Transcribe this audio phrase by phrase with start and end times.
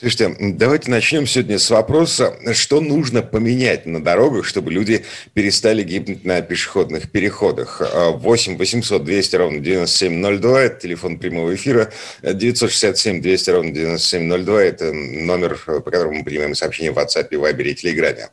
[0.00, 5.04] Слушайте, давайте начнем сегодня с вопроса, что нужно поменять на дорогах, чтобы люди
[5.34, 7.82] перестали гибнуть на пешеходных переходах.
[7.82, 11.92] 8 800 200 ровно 9702– это телефон прямого эфира.
[12.22, 17.74] 967 200 ровно 9702– это номер, по которому мы принимаем сообщения в WhatsApp, Viber и
[17.74, 18.28] Telegram.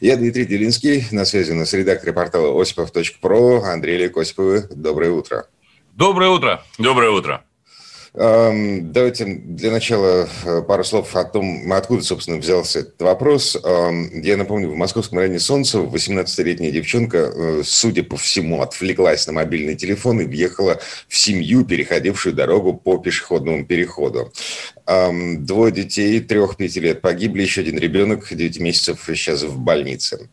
[0.00, 4.66] Я Дмитрий Делинский, на связи у нас редактор портала осипов.про Андрей Олег Осиповы.
[4.70, 5.46] Доброе утро.
[5.92, 6.64] Доброе утро.
[6.78, 7.44] Доброе утро.
[8.14, 13.56] Эм, давайте для начала э, пару слов о том, откуда, собственно, взялся этот вопрос.
[13.62, 19.32] Эм, я напомню, в московском районе Солнца 18-летняя девчонка, э, судя по всему, отвлеклась на
[19.32, 24.32] мобильный телефон и въехала в семью, переходившую дорогу по пешеходному переходу.
[24.86, 30.28] Эм, двое детей, трех-пяти лет погибли, еще один ребенок, 9 месяцев сейчас в больнице.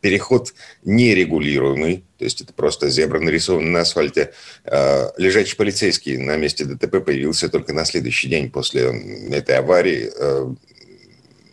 [0.00, 4.32] Переход нерегулируемый, то есть это просто зебра нарисована на асфальте.
[4.64, 8.82] Э, лежачий полицейский на месте ДТП появился только на следующий день после
[9.30, 10.10] этой аварии.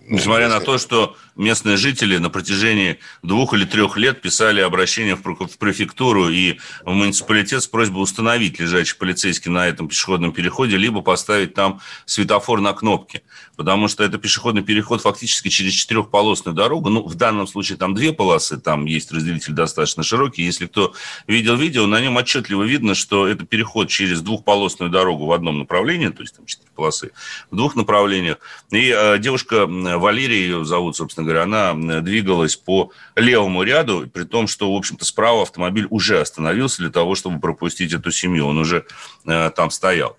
[0.06, 5.16] Ну, Несмотря на то, что местные жители на протяжении двух или трех лет писали обращение
[5.16, 5.22] в
[5.58, 11.54] префектуру и в муниципалитет с просьбой установить лежачий полицейский на этом пешеходном переходе, либо поставить
[11.54, 13.24] там светофор на кнопке.
[13.56, 16.90] Потому что это пешеходный переход фактически через четырехполосную дорогу.
[16.90, 20.44] Ну, в данном случае там две полосы, там есть разделитель достаточно широкий.
[20.44, 20.94] Если кто
[21.28, 26.10] видел видео, на нем отчетливо видно, что это переход через двухполосную дорогу в одном направлении,
[26.10, 27.12] то есть там четыре полосы,
[27.52, 28.38] в двух направлениях.
[28.72, 34.48] И э, девушка Валерия, ее зовут, собственно говоря, она двигалась по левому ряду, при том,
[34.48, 38.48] что, в общем-то, справа автомобиль уже остановился для того, чтобы пропустить эту семью.
[38.48, 38.86] Он уже
[39.26, 40.18] э, там стоял.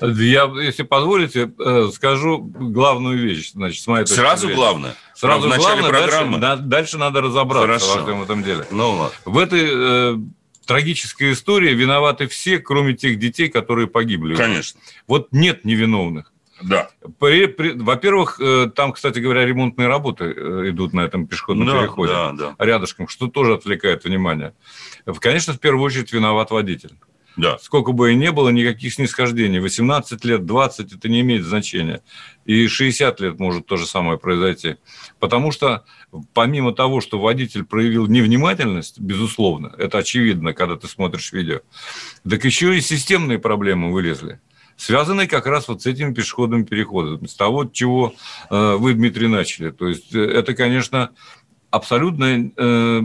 [0.00, 3.52] Я, если позволите, э, скажу главную вещь.
[3.52, 4.56] Значит, с моей Сразу зрения.
[4.56, 4.94] главное?
[5.14, 6.38] Сразу в главное, программы?
[6.38, 7.96] Дальше, дальше надо разобраться Хорошо.
[7.98, 8.64] во всем этом деле.
[8.70, 9.16] Ну, ладно.
[9.26, 10.16] В этой э,
[10.64, 14.36] трагической истории виноваты все, кроме тех детей, которые погибли.
[14.36, 14.80] Конечно.
[15.06, 16.29] Вот нет невиновных.
[16.62, 16.90] Да.
[17.18, 21.80] При- при- Во-первых, э, там, кстати говоря, ремонтные работы э, идут на этом пешеходном Да,
[21.80, 22.12] переходе.
[22.12, 22.54] да, да.
[22.58, 24.54] Рядышком, что тоже отвлекает внимание.
[25.20, 26.92] Конечно, в первую очередь виноват водитель.
[27.36, 27.58] Да.
[27.58, 29.60] Сколько бы и не было, никаких снисхождений.
[29.60, 32.02] 18 лет, 20– это не имеет значения.
[32.44, 34.76] И 60 лет может то же самое произойти.
[35.20, 35.84] Потому что
[36.34, 41.60] помимо того, что водитель проявил невнимательность, безусловно, это очевидно, когда ты смотришь видео,
[42.28, 44.40] так еще и системные проблемы вылезли
[44.80, 48.14] связанные как раз вот с этим пешеходным переходом, с того, чего
[48.48, 49.70] э, вы, Дмитрий, начали.
[49.70, 51.10] То есть э, это, конечно,
[51.70, 53.02] абсолютно, э,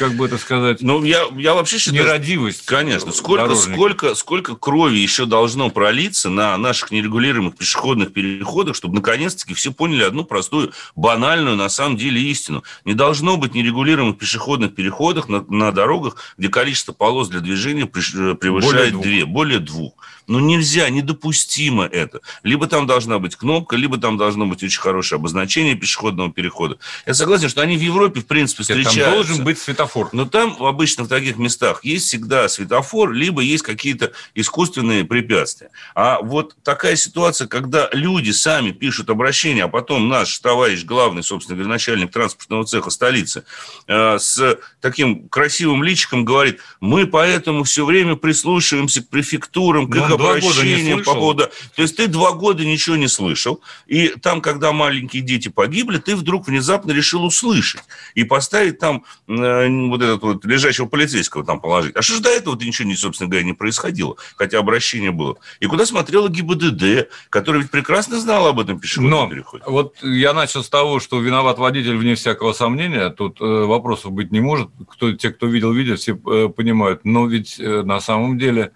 [0.00, 2.02] как бы это сказать, Ну, я, я вообще считаю...
[2.04, 2.64] нерадивость.
[2.64, 3.12] Конечно.
[3.12, 9.72] Сколько, сколько, сколько крови еще должно пролиться на наших нерегулируемых пешеходных переходах, чтобы наконец-таки все
[9.72, 12.64] поняли одну простую, банальную, на самом деле, истину.
[12.86, 18.34] Не должно быть нерегулируемых пешеходных переходах на, на дорогах, где количество полос для движения преш-
[18.36, 19.02] превышает Более двух.
[19.04, 19.92] две, более двух.
[20.26, 22.20] Ну, нельзя, недопустимо это.
[22.42, 26.78] Либо там должна быть кнопка, либо там должно быть очень хорошее обозначение пешеходного перехода.
[27.04, 29.10] Я согласен, что они в Европе, в принципе, Там встречаются.
[29.14, 29.89] должен быть светофор.
[30.12, 35.70] Но там обычно в таких местах есть всегда светофор, либо есть какие-то искусственные препятствия.
[35.94, 41.56] А вот такая ситуация, когда люди сами пишут обращение, а потом наш товарищ, главный, собственно
[41.56, 43.44] говоря, начальник транспортного цеха столицы,
[43.86, 50.04] э, с таким красивым личиком говорит, мы поэтому все время прислушиваемся к префектурам, к Но
[50.04, 51.50] их года не обращениям по поводу...
[51.74, 56.16] То есть ты два года ничего не слышал, и там, когда маленькие дети погибли, ты
[56.16, 57.82] вдруг внезапно решил услышать
[58.14, 61.96] и поставить там э, вот этот вот лежащего полицейского там положить.
[61.96, 65.36] А что же до этого ничего, не, собственно говоря, не происходило, хотя обращение было.
[65.60, 69.64] И куда смотрела ГИБДД, который ведь прекрасно знал об этом пешеходном Но переходе.
[69.66, 73.10] вот я начал с того, что виноват водитель вне всякого сомнения.
[73.10, 74.68] Тут э, вопросов быть не может.
[74.88, 77.04] Кто, те, кто видел видео, все э, понимают.
[77.04, 78.72] Но ведь э, на самом деле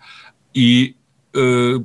[0.55, 0.97] и
[1.35, 1.79] э,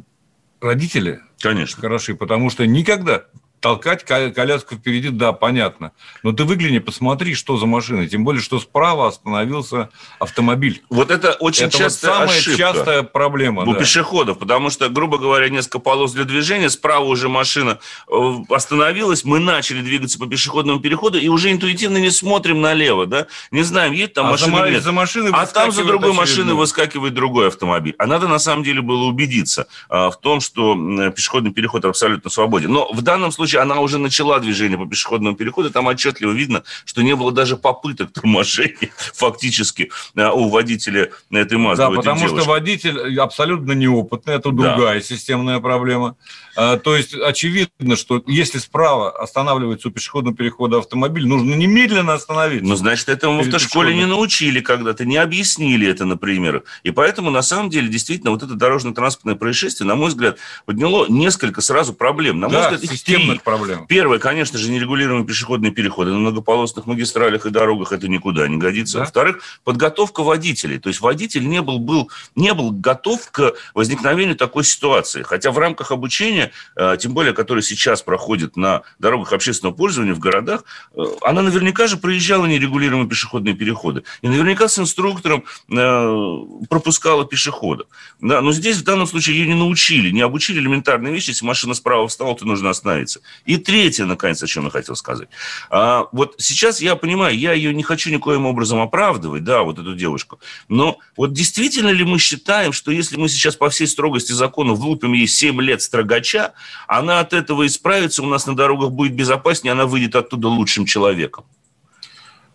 [0.61, 1.81] родители Конечно.
[1.81, 3.25] хороши, потому что никогда
[3.59, 5.91] толкать ко- коляску впереди, да, понятно.
[6.23, 8.07] Но ты выгляни, посмотри, что за машина.
[8.07, 9.89] Тем более, что справа остановился
[10.19, 10.83] автомобиль.
[10.89, 12.57] Вот это очень Это вот частая самая ошибка.
[12.57, 13.63] частая проблема.
[13.63, 13.79] у да.
[13.79, 17.79] пешеходов, потому что, грубо говоря, несколько полос для движения, справа уже машина
[18.11, 23.27] э, остановилась, мы начали двигаться по пешеходному переходу и уже интуитивно не смотрим налево, да,
[23.51, 24.83] не знаем, едет там А машина за, нет.
[24.83, 27.95] за машиной А там за другой машиной выскакивает другой автомобиль.
[27.97, 30.75] А надо на самом деле было убедиться а, в том, что
[31.15, 32.71] пешеходный переход абсолютно свободен.
[32.71, 36.63] Но в данном случае случае она уже начала движение по пешеходному переходу, там отчетливо видно,
[36.85, 41.83] что не было даже попыток торможения фактически э, у водителя этой Мазды.
[41.83, 42.41] Да, потому девушки.
[42.41, 45.01] что водитель абсолютно неопытный, это другая да.
[45.01, 46.15] системная проблема.
[46.55, 52.67] А, то есть очевидно, что если справа останавливается у пешеходного перехода автомобиль, нужно немедленно остановиться.
[52.67, 56.63] Ну, значит, этому в автошколе не научили когда-то, не объяснили это, например.
[56.83, 61.61] И поэтому, на самом деле, действительно, вот это дорожно-транспортное происшествие, на мой взгляд, подняло несколько
[61.61, 62.39] сразу проблем.
[62.39, 63.45] На мой да, взгляд, системных три.
[63.45, 63.87] проблем.
[63.87, 66.11] Первое, конечно же, нерегулируемые пешеходные переходы.
[66.11, 68.97] На многополосных магистралях и дорогах это никуда не годится.
[68.97, 68.99] Да?
[69.01, 70.79] Во-вторых, подготовка водителей.
[70.79, 75.21] То есть водитель не был, был, не был готов к возникновению такой ситуации.
[75.23, 80.19] Хотя в рамках обучения Э, тем более, которая сейчас проходит на дорогах общественного пользования в
[80.19, 80.63] городах,
[80.95, 84.03] э, она наверняка же проезжала нерегулируемые пешеходные переходы.
[84.21, 87.85] И наверняка с инструктором э, пропускала пешехода.
[88.21, 91.29] Да, но здесь в данном случае ее не научили, не обучили элементарные вещи.
[91.29, 93.21] Если машина справа встала, то нужно остановиться.
[93.45, 95.29] И третье, наконец, о чем я хотел сказать.
[95.69, 99.95] А, вот сейчас я понимаю, я ее не хочу никоим образом оправдывать, да, вот эту
[99.95, 100.39] девушку.
[100.67, 105.13] Но вот действительно ли мы считаем, что если мы сейчас по всей строгости закона влупим
[105.13, 106.53] ей 7 лет строгача,
[106.87, 111.45] она от этого исправится, у нас на дорогах будет безопаснее, она выйдет оттуда лучшим человеком.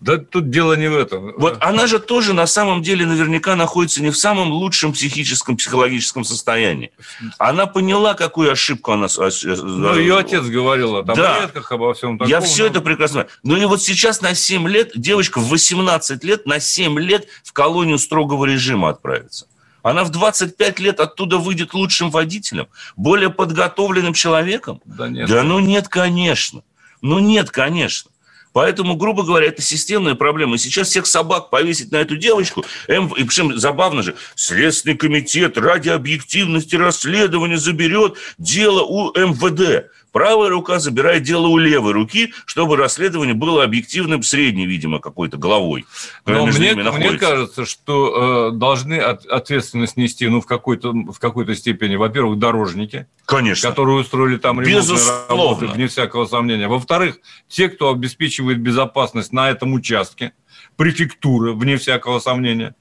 [0.05, 1.33] Да тут дело не в этом.
[1.39, 6.25] Вот она же тоже на самом деле наверняка находится не в самом лучшем психическом, психологическом
[6.25, 6.93] состоянии.
[7.39, 9.07] Она поняла, какую ошибку она...
[9.17, 11.75] Ну, ее отец говорил о таблетках, да.
[11.75, 12.31] обо всем таком.
[12.31, 16.45] Я все это прекрасно Ну и вот сейчас на 7 лет, девочка в 18 лет,
[16.45, 19.47] на 7 лет в колонию строгого режима отправится.
[19.83, 24.83] Она в 25 лет оттуда выйдет лучшим водителем, более подготовленным человеком?
[24.85, 25.31] Да нет.
[25.31, 26.61] Да ну нет, конечно.
[27.01, 28.11] Ну нет, конечно.
[28.55, 30.59] Поэтому, грубо говоря, это системная проблема.
[30.59, 35.89] Сейчас всех собак повесить на эту девочку, М, и причем забавно же, Следственный комитет ради
[35.89, 39.91] объективности расследования заберет дело у МВД.
[40.15, 45.87] Правая рука забирает дело у левой руки, чтобы расследование было объективным, средней, видимо, какой-то головой.
[46.25, 51.57] Но мне, мне кажется, что э, должны от, ответственность нести ну, в, какой-то, в какой-то
[51.57, 53.69] степени, во-первых, дорожники, Конечно.
[53.69, 56.69] которые устроили там ремонтные работы, вне всякого сомнения.
[56.69, 57.19] Во-вторых,
[57.49, 60.33] те, кто обеспечивает безопасность на этом участке,
[60.77, 62.77] префектуры, вне всякого сомнения.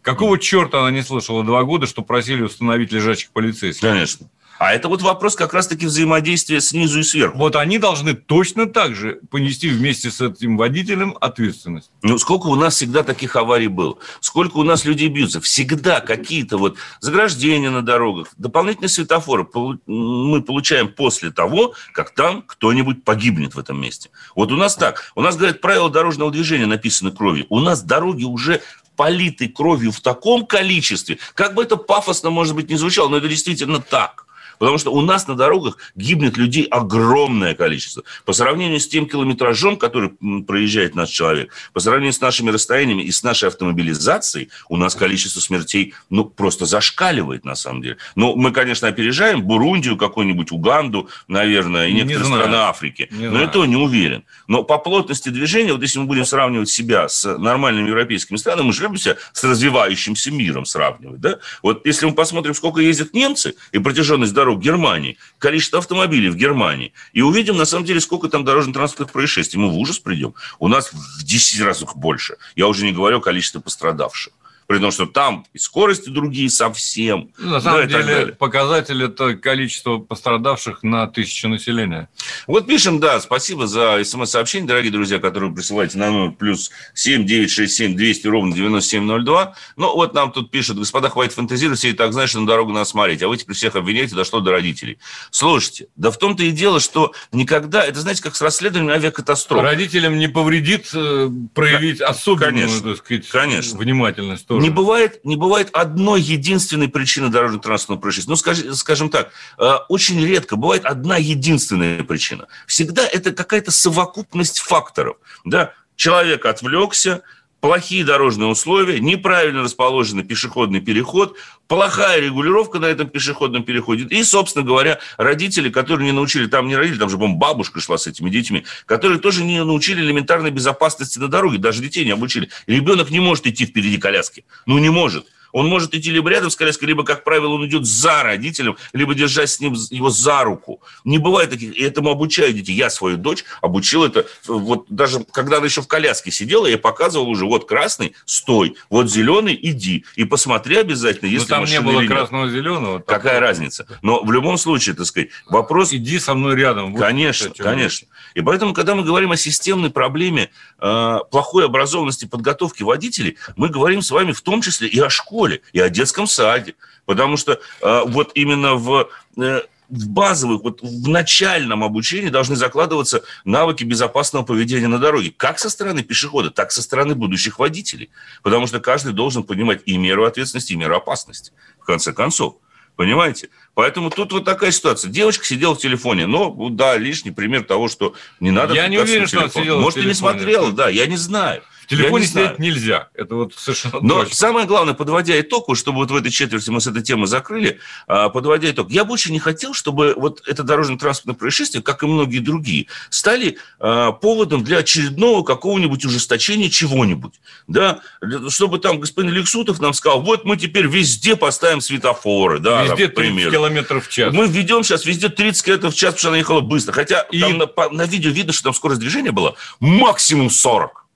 [0.00, 3.82] Какого черта она не слышала два года, что просили установить лежачих полицейских?
[3.82, 4.30] Конечно.
[4.58, 7.38] А это вот вопрос как раз-таки взаимодействия снизу и сверху.
[7.38, 11.90] Вот они должны точно так же понести вместе с этим водителем ответственность.
[12.02, 13.98] Ну, сколько у нас всегда таких аварий было?
[14.20, 15.40] Сколько у нас людей бьются?
[15.40, 19.46] Всегда какие-то вот заграждения на дорогах, дополнительные светофоры
[19.86, 24.10] мы получаем после того, как там кто-нибудь погибнет в этом месте.
[24.34, 25.12] Вот у нас так.
[25.14, 27.46] У нас, говорят, правила дорожного движения написаны кровью.
[27.48, 28.60] У нас дороги уже
[28.96, 33.28] политы кровью в таком количестве, как бы это пафосно, может быть, не звучало, но это
[33.28, 34.26] действительно так.
[34.58, 38.02] Потому что у нас на дорогах гибнет людей огромное количество.
[38.24, 40.10] По сравнению с тем километражом, который
[40.46, 45.40] проезжает наш человек, по сравнению с нашими расстояниями и с нашей автомобилизацией, у нас количество
[45.40, 47.96] смертей ну, просто зашкаливает на самом деле.
[48.14, 53.08] Но мы, конечно, опережаем Бурундию, какую-нибудь Уганду, наверное, и некоторые страны Африки.
[53.10, 53.46] Не но знаю.
[53.46, 54.24] это не уверен.
[54.46, 58.72] Но по плотности движения, вот если мы будем сравнивать себя с нормальными европейскими странами, мы
[58.72, 61.20] же любим себя с развивающимся миром сравнивать.
[61.20, 61.38] Да?
[61.62, 66.36] Вот если мы посмотрим, сколько ездят немцы и протяженность дорог дорог Германии, количество автомобилей в
[66.36, 69.60] Германии, и увидим, на самом деле, сколько там дорожно-транспортных происшествий.
[69.60, 70.34] Мы в ужас придем.
[70.58, 72.36] У нас в 10 раз больше.
[72.56, 74.32] Я уже не говорю о количестве пострадавших
[74.68, 77.30] при том, что там и скорости другие совсем.
[77.38, 82.10] Ну, на самом да, деле показатель это количество пострадавших на тысячу населения.
[82.46, 87.96] Вот пишем, да, спасибо за смс-сообщение, дорогие друзья, которые присылаете на номер плюс 7 967
[87.96, 89.54] 200 ровно 9702.
[89.76, 92.84] Ну, вот нам тут пишут, господа, хватит фантазировать, все и так что на дорогу надо
[92.84, 94.98] смотреть, а вы теперь всех обвиняете, дошло до родителей.
[95.30, 99.62] Слушайте, да в том-то и дело, что никогда, это знаете, как с расследованием авиакатастроф.
[99.62, 103.78] Родителям не повредит э, проявить особенную, конечно, так сказать, конечно.
[103.78, 104.70] внимательность тоже.
[104.70, 108.30] Не бывает, не бывает одной единственной причины дорожно-транспортного происшествия.
[108.30, 112.46] Ну, скажем, скажем так, э, очень редко бывает одна единственная причина.
[112.66, 115.16] Всегда это какая-то совокупность факторов.
[115.44, 115.72] Да?
[115.96, 117.22] Человек отвлекся,
[117.60, 121.36] плохие дорожные условия, неправильно расположенный пешеходный переход,
[121.66, 124.06] плохая регулировка на этом пешеходном переходе.
[124.10, 127.98] И, собственно говоря, родители, которые не научили, там не родители, там же, по бабушка шла
[127.98, 132.48] с этими детьми, которые тоже не научили элементарной безопасности на дороге, даже детей не обучили.
[132.66, 134.44] Ребенок не может идти впереди коляски.
[134.66, 135.26] Ну, не может.
[135.52, 139.14] Он может идти либо рядом с коляской, либо, как правило, он идет за родителем, либо
[139.14, 140.80] держать с ним его за руку.
[141.04, 142.70] Не бывает таких, и этому обучают дети.
[142.70, 147.28] Я свою дочь обучил это, вот даже когда она еще в коляске сидела, я показывал
[147.28, 150.04] уже, вот красный, стой, вот зеленый, иди.
[150.16, 152.98] И посмотри обязательно, если Но там не было красного зеленого.
[153.00, 153.86] Какая разница?
[154.02, 155.88] Но в любом случае, так сказать, вопрос...
[155.98, 156.92] Иди со мной рядом.
[156.92, 158.08] Вот конечно, конечно.
[158.34, 164.02] И поэтому, когда мы говорим о системной проблеме э, плохой образованности подготовки водителей, мы говорим
[164.02, 166.74] с вами в том числе и о школе, и о детском саде.
[167.06, 169.08] Потому что э, вот именно в...
[169.36, 175.32] Э, в базовых, вот в начальном обучении должны закладываться навыки безопасного поведения на дороге.
[175.34, 178.10] Как со стороны пешехода, так и со стороны будущих водителей.
[178.42, 182.56] Потому что каждый должен понимать и меру ответственности, и меру опасности, в конце концов.
[182.96, 183.48] Понимаете?
[183.74, 185.10] Поэтому тут вот такая ситуация.
[185.10, 186.26] Девочка сидела в телефоне.
[186.26, 188.74] Но, да, лишний пример того, что не надо...
[188.74, 192.26] Я не уверен, что она сидела Может, и не смотрела, да, я не знаю телефоне
[192.26, 193.08] сидеть нельзя.
[193.14, 194.34] Это вот совершенно Но точно.
[194.34, 198.28] самое главное, подводя итог, чтобы вот в этой четверти мы с этой темы закрыли, а,
[198.28, 202.38] подводя итог, я бы очень не хотел, чтобы вот это дорожно-транспортное происшествие, как и многие
[202.38, 207.34] другие, стали а, поводом для очередного какого-нибудь ужесточения чего-нибудь.
[207.66, 208.00] Да?
[208.48, 212.58] Чтобы там господин Лексутов нам сказал, вот мы теперь везде поставим светофоры.
[212.58, 214.32] Да, везде 30 километров в час.
[214.32, 216.92] Мы введем сейчас везде 30 километров в час, потому что она ехала быстро.
[216.92, 217.40] Хотя и...
[217.40, 221.07] там на, на видео видно, что там скорость движения была максимум 40.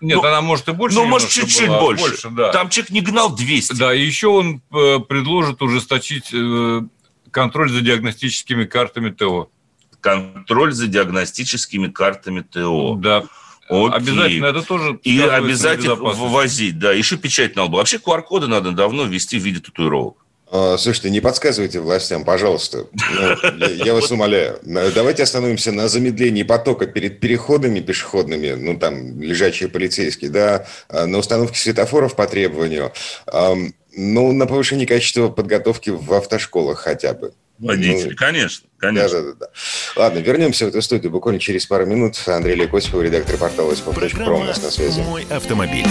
[0.00, 0.96] Нет, ну, она может и больше.
[0.96, 2.04] Ну, может, чуть-чуть больше.
[2.04, 2.50] больше да.
[2.50, 3.74] Там человек не гнал 200.
[3.74, 6.82] Да, и еще он э, предложит ужесточить э,
[7.30, 9.50] контроль за диагностическими картами ТО.
[10.00, 12.96] Контроль за диагностическими картами ТО.
[12.96, 13.24] Да.
[13.68, 13.96] Окей.
[13.96, 16.92] Обязательно это тоже И обязательно вывозить, да.
[16.92, 17.78] Еще печать на лбу.
[17.78, 20.23] Вообще QR-коды надо давно ввести в виде татуировок.
[20.56, 22.86] А, слушайте, не подсказывайте властям, пожалуйста.
[22.92, 24.60] Ну, я вас умоляю.
[24.62, 31.18] Давайте остановимся на замедлении потока перед переходами пешеходными, ну, там, лежачие полицейские, да, а, на
[31.18, 32.92] установке светофоров по требованию,
[33.96, 37.32] ну, на повышении качества подготовки в автошколах хотя бы.
[37.58, 39.22] Водители, ну, конечно, конечно.
[39.22, 39.46] Да, да, да.
[39.96, 42.16] Ладно, вернемся в эту студию буквально через пару минут.
[42.26, 45.00] Андрей Лекосипов, редактор портала «Спорт.про» у нас на связи.
[45.00, 45.86] «Мой автомобиль».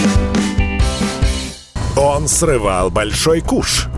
[1.97, 3.87] Он срывал большой куш–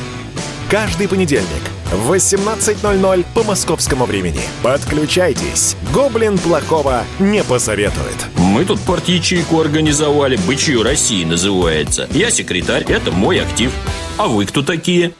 [0.71, 4.39] Каждый понедельник– в 18.00 по московскому времени.
[4.63, 5.75] Подключайтесь.
[5.93, 8.15] Гоблин плохого не посоветует.
[8.37, 10.37] Мы тут порт-ячейку организовали.
[10.47, 12.07] Бычью России называется.
[12.11, 13.73] Я секретарь, это мой актив.
[14.17, 15.11] А вы кто такие?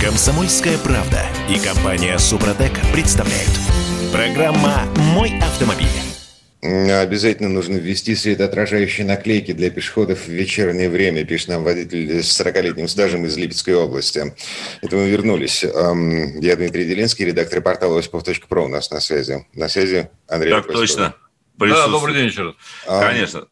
[0.00, 3.50] Комсомольская правда и компания Супротек представляют.
[4.12, 4.84] Программа
[5.14, 6.11] «Мой автомобиль».
[6.62, 12.86] Обязательно нужно ввести светоотражающие наклейки для пешеходов в вечернее время, пишет нам водитель с 40-летним
[12.86, 14.32] стажем из Липецкой области.
[14.80, 15.64] Это мы вернулись.
[15.64, 19.44] Я Дмитрий Делинский, редактор портала осипов.про у нас на связи.
[19.54, 21.16] На связи Андрей Так точно.
[21.58, 22.54] Да, добрый день еще раз.
[22.86, 23.48] Конечно.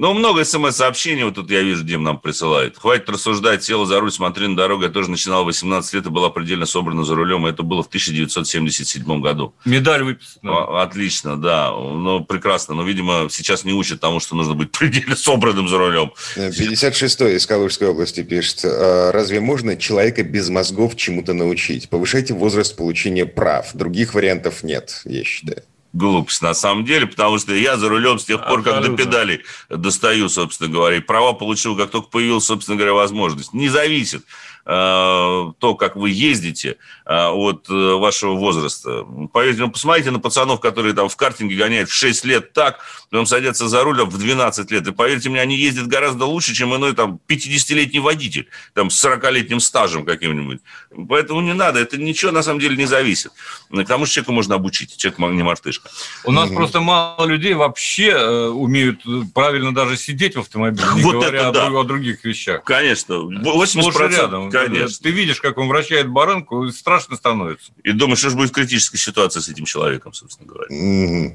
[0.00, 2.78] Ну, много смс-сообщений вот тут я вижу, Дим нам присылает.
[2.78, 4.84] Хватит рассуждать, села за руль, смотри на дорогу.
[4.84, 7.48] Я тоже начинал 18 лет и была предельно собрана за рулем.
[7.48, 9.54] И это было в 1977 году.
[9.64, 10.82] Медаль выписана.
[10.82, 11.72] Отлично, да.
[11.72, 12.76] Ну, прекрасно.
[12.76, 16.12] Но, видимо, сейчас не учат тому, что нужно быть предельно собранным за рулем.
[16.36, 18.60] 56-й из Калужской области пишет.
[18.62, 21.88] «А разве можно человека без мозгов чему-то научить?
[21.88, 23.70] Повышайте возраст получения прав.
[23.74, 28.24] Других вариантов нет, я считаю глупость на самом деле, потому что я за рулем с
[28.24, 31.00] тех пор, как до педали достаю, собственно говоря.
[31.00, 33.52] Права получил, как только появилась, собственно говоря, возможность.
[33.54, 34.24] Не зависит
[34.68, 39.06] то, как вы ездите э, от э, вашего возраста.
[39.32, 43.24] Поверьте, ну, посмотрите на пацанов, которые там в картинге гоняют в 6 лет так, потом
[43.24, 44.86] садятся за руль в 12 лет.
[44.86, 49.60] И поверьте мне, они ездят гораздо лучше, чем иной там 50-летний водитель, там с 40-летним
[49.60, 50.60] стажем каким-нибудь.
[51.08, 53.32] Поэтому не надо, это ничего на самом деле не зависит.
[53.70, 55.88] К тому же человека можно обучить, человек не мартышка.
[56.24, 56.54] У нас mm-hmm.
[56.54, 59.00] просто мало людей вообще э, умеют
[59.32, 61.68] правильно даже сидеть в автомобиле, не вот говоря да.
[61.68, 62.64] о, о других вещах.
[62.64, 64.08] Конечно, 80%.
[64.08, 64.50] рядом.
[64.64, 65.02] Конечно.
[65.02, 67.72] Ты видишь, как он вращает баранку, и страшно становится.
[67.82, 70.68] И думаешь, что же будет критическая ситуация с этим человеком, собственно говоря.
[70.70, 71.32] Mm-hmm.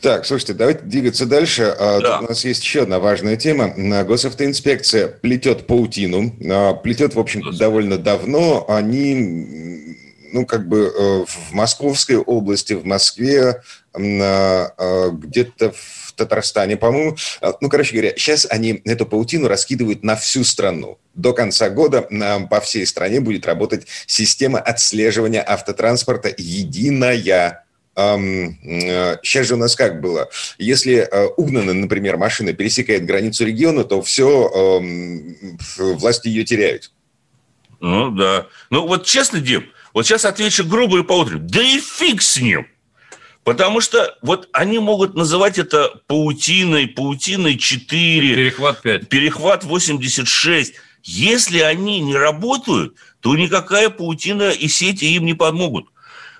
[0.00, 1.74] Так, слушайте, давайте двигаться дальше.
[1.78, 2.18] А, да.
[2.18, 3.74] Тут у нас есть еще одна важная тема.
[4.04, 6.34] Госавтоинспекция плетет паутину.
[6.50, 8.64] А, плетет, в общем довольно давно.
[8.68, 9.98] Они
[10.32, 13.62] ну, как бы э, в Московской области, в Москве,
[13.94, 17.16] э, где-то в Татарстане, по-моему.
[17.40, 20.98] Э, ну, короче говоря, сейчас они эту паутину раскидывают на всю страну.
[21.14, 22.02] До конца года
[22.48, 27.64] по всей стране будет работать система отслеживания автотранспорта единая.
[27.96, 30.30] Сейчас же у нас как было?
[30.56, 34.80] Если угнанная, например, машина пересекает границу региона, то все,
[35.76, 36.92] власти ее теряют.
[37.80, 38.46] Ну, да.
[38.70, 42.66] Ну, вот честно, Дим, вот сейчас отвечу грубо и по Да и фиг с ним.
[43.50, 48.36] Потому что вот они могут называть это паутиной, паутиной 4.
[48.36, 49.08] Перехват 5.
[49.08, 50.74] Перехват 86.
[51.02, 55.86] Если они не работают, то никакая паутина и сети им не помогут.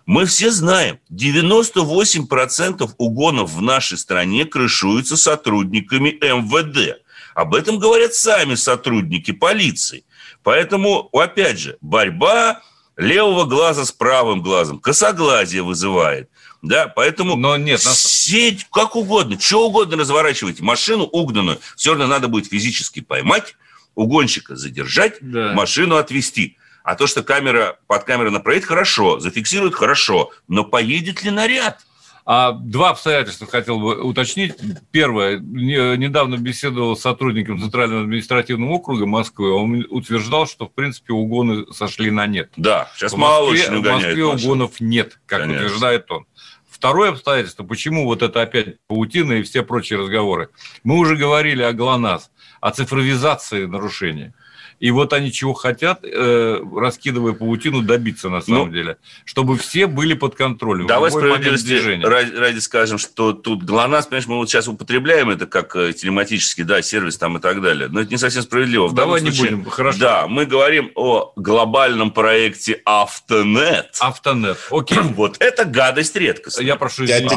[0.06, 7.02] Мы все знаем, 98% угонов в нашей стране крышуются сотрудниками МВД.
[7.34, 10.04] Об этом говорят сами сотрудники полиции.
[10.44, 12.62] Поэтому, опять же, борьба
[12.96, 16.30] левого глаза с правым глазом, косоглазие вызывает.
[16.62, 18.02] Да, поэтому Но нет, нас...
[18.02, 20.62] сеть как угодно, что угодно разворачивайте.
[20.62, 23.56] Машину угнанную все равно надо будет физически поймать,
[23.94, 25.52] угонщика задержать, да.
[25.52, 26.56] машину отвезти.
[26.82, 31.80] А то, что камера под камерой направит, хорошо, зафиксирует хорошо, но поедет ли наряд?
[32.26, 34.54] А два обстоятельства хотел бы уточнить.
[34.90, 35.38] Первое.
[35.38, 39.50] Недавно беседовал с сотрудником Центрального административного округа Москвы.
[39.52, 42.50] Он утверждал, что, в принципе, угоны сошли на нет.
[42.56, 44.48] Да, сейчас в мало Москве, очень В Москве машины.
[44.48, 45.64] угонов нет, как Конечно.
[45.64, 46.26] утверждает он.
[46.68, 50.48] Второе обстоятельство, почему вот это опять паутина и все прочие разговоры.
[50.82, 54.34] Мы уже говорили о ГЛОНАСС, о цифровизации нарушения.
[54.80, 58.96] И вот они чего хотят, э, раскидывая паутину, добиться на самом ну, деле,
[59.26, 60.86] чтобы все были под контролем.
[60.86, 65.76] Давай справедливости ради, ради скажем, что тут ГЛОНАСС, понимаешь, мы вот сейчас употребляем это как
[65.76, 68.88] э, телематический да, сервис там и так далее, но это не совсем справедливо.
[68.88, 69.98] В Давай не случае, будем, хорошо.
[69.98, 73.98] Да, мы говорим о глобальном проекте Автонет.
[74.00, 74.98] Автонет, окей.
[75.20, 76.64] Вот это гадость редкостная.
[76.64, 77.28] Я прошу дядя,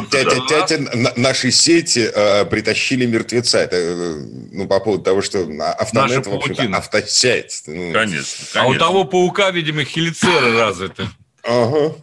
[1.16, 3.58] наши сети э, притащили мертвеца.
[3.58, 4.14] Это, э,
[4.52, 5.46] ну, по поводу того, что
[5.78, 7.70] Автонет, в общем-то, автосеть получается.
[7.70, 8.62] Ну, конечно, конечно.
[8.62, 11.08] А у того паука, видимо, хелицеры развиты.
[11.42, 11.94] Ага.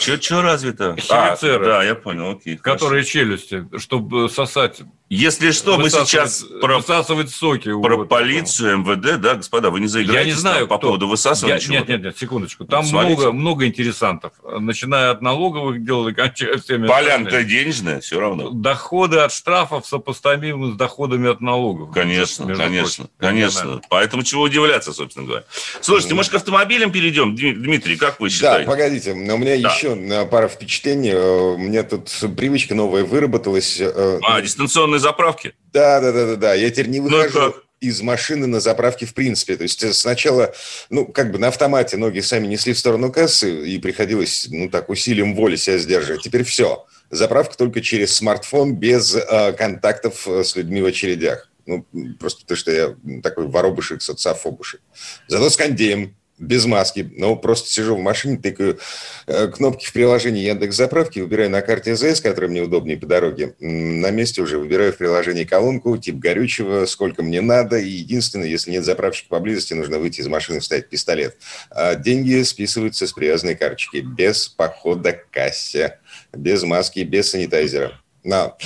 [0.00, 0.96] Че, че развито?
[0.96, 1.64] Хелицеры.
[1.64, 2.56] А, да, я понял, окей.
[2.56, 3.10] Которые хорошо.
[3.10, 9.78] челюсти, чтобы сосать если что, мы сейчас про, соки про полицию, МВД, да, господа, вы
[9.78, 10.88] не заиграетесь Я не знаю, по кто.
[10.88, 12.64] поводу высасывания я, Нет, нет, нет, секундочку.
[12.64, 14.32] Там много, много интересантов.
[14.42, 18.50] Начиная от налоговых дел и кончая всеми Полянка денежная, все равно.
[18.50, 21.92] Доходы от штрафов сопоставимы с доходами от налогов.
[21.92, 23.10] Конечно, конечно, прочим.
[23.18, 23.80] конечно.
[23.88, 25.44] Поэтому чего удивляться, собственно говоря.
[25.80, 27.36] Слушайте, может, к автомобилям перейдем?
[27.36, 28.64] Дмитрий, как вы считаете?
[28.64, 29.72] Да, погодите, у меня да.
[29.72, 31.10] еще пара впечатлений.
[31.10, 33.80] Э, у меня тут привычка новая выработалась.
[33.80, 35.54] Э, а, дистанционный на заправке?
[35.72, 36.54] Да, да, да, да, да.
[36.54, 39.56] Я теперь не ну выхожу ну, из машины на заправке в принципе.
[39.56, 40.54] То есть э, сначала,
[40.90, 44.88] ну, как бы на автомате ноги сами несли в сторону кассы, и приходилось, ну, так,
[44.88, 46.22] усилием воли себя сдерживать.
[46.22, 46.86] Теперь все.
[47.10, 51.50] Заправка только через смартфон, без э, контактов э, с людьми в очередях.
[51.66, 51.84] Ну,
[52.18, 54.80] просто потому что я такой воробушек, социофобушек.
[55.28, 58.78] Зато с кондеем без маски, но просто сижу в машине, тыкаю
[59.26, 63.54] э, кнопки в приложении Яндекс Заправки, выбираю на карте ЗС, которая мне удобнее по дороге.
[63.58, 67.78] На месте уже выбираю в приложении колонку, тип горючего, сколько мне надо.
[67.78, 71.36] И единственное, если нет заправщика поблизости, нужно выйти из машины, вставить пистолет.
[71.70, 75.98] А деньги списываются с привязанной карточки, без похода к кассе,
[76.32, 78.00] без маски, без санитайзера.
[78.24, 78.58] Но.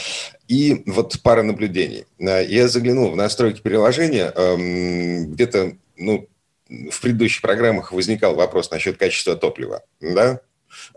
[0.48, 2.06] И вот пара наблюдений.
[2.18, 6.26] Я заглянул в настройки приложения, эм, где-то ну,
[6.70, 10.40] в предыдущих программах возникал вопрос насчет качества топлива, да?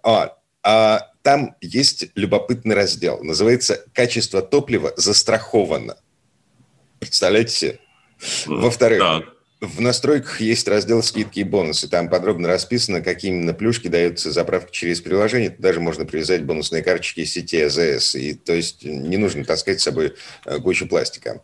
[0.04, 5.98] А, а там есть любопытный раздел, называется «Качество топлива застраховано».
[7.00, 7.80] Представляете себе?
[8.46, 9.26] Во-вторых, так.
[9.62, 11.90] в настройках есть раздел «Скидки и бонусы».
[11.90, 15.50] Там подробно расписано, какие именно плюшки даются заправки через приложение.
[15.50, 18.16] Туда даже можно привязать бонусные карточки сети АЗС.
[18.16, 20.14] И, то есть не нужно таскать с собой
[20.46, 21.42] э, кучу пластика.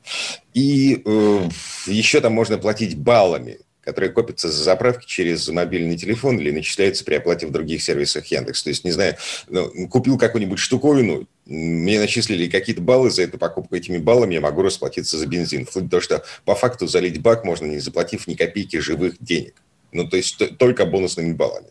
[0.54, 1.50] И э,
[1.88, 7.16] еще там можно платить баллами которые копятся за заправки через мобильный телефон или начисляются при
[7.16, 8.64] оплате в других сервисах Яндекс.
[8.64, 9.16] То есть, не знаю,
[9.48, 14.62] ну, купил какую-нибудь штуковину, мне начислили какие-то баллы за эту покупку, этими баллами я могу
[14.62, 15.66] расплатиться за бензин.
[15.66, 19.56] Вплоть до того, что по факту залить бак можно, не заплатив ни копейки живых денег.
[19.92, 21.70] Ну, то есть только бонусными баллами.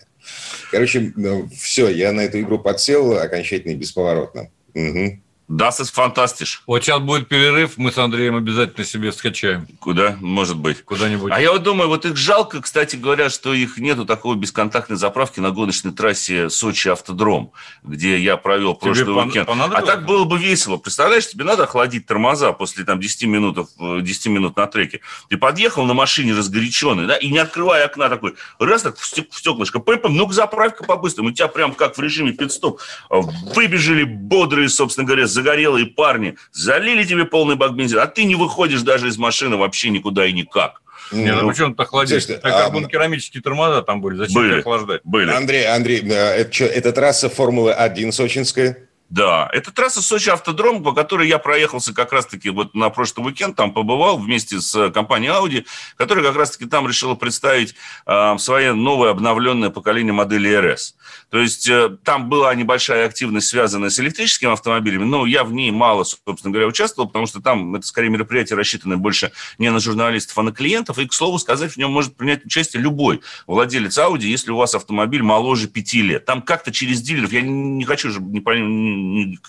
[0.71, 4.51] Короче, ну, все, я на эту игру подсел окончательно и бесповоротно.
[4.75, 5.21] Угу.
[5.49, 6.61] Das ist fantastisch.
[6.67, 9.67] Вот сейчас будет перерыв, мы с Андреем обязательно себе скачаем.
[9.81, 10.19] Куда?
[10.21, 10.85] Может быть.
[10.85, 11.33] Куда-нибудь.
[11.33, 15.41] А я вот думаю, вот их жалко, кстати говоря, что их нету такой бесконтактной заправки
[15.41, 19.49] на гоночной трассе Сочи-Автодром, где я провел тебе прошлый пон- уикенд.
[19.49, 20.77] А так было бы весело.
[20.77, 25.01] Представляешь, тебе надо охладить тормоза после там 10 минут, 10 минут на треке.
[25.31, 29.79] Ты подъехал на машине разгоряченный, да, и не открывая окна такой, раз так в стеклышко,
[29.79, 31.31] пым ну-ка заправка по-быстрому.
[31.31, 37.25] У тебя прям как в режиме пидстоп выбежали бодрые, собственно говоря, загорелые парни, залили тебе
[37.25, 40.83] полный бак бензина, а ты не выходишь даже из машины вообще никуда и никак.
[41.13, 42.27] Нет, ну, ну почему то охладить?
[42.27, 45.01] Так а, керамические тормоза там были, зачем были, охлаждать?
[45.05, 45.31] Были.
[45.31, 48.88] Андрей, Андрей, э, это, что, это трасса Формулы-1 сочинская?
[49.11, 53.57] Да, это трасса Сочи Автодром, по которой я проехался как раз-таки вот на прошлый уикенд,
[53.57, 55.65] там побывал вместе с компанией Audi,
[55.97, 57.75] которая как раз-таки там решила представить
[58.07, 60.95] э, свое новое обновленное поколение модели RS.
[61.31, 65.71] То есть э, там была небольшая активность, связанная с электрическими автомобилями, но я в ней
[65.71, 70.37] мало, собственно говоря, участвовал, потому что там это скорее мероприятие рассчитано больше не на журналистов,
[70.37, 70.99] а на клиентов.
[70.99, 74.75] И, к слову сказать, в нем может принять участие любой владелец Audi, если у вас
[74.75, 76.27] автомобиль моложе пяти лет.
[76.27, 78.43] Там как-то через дилеров, я не хочу же не,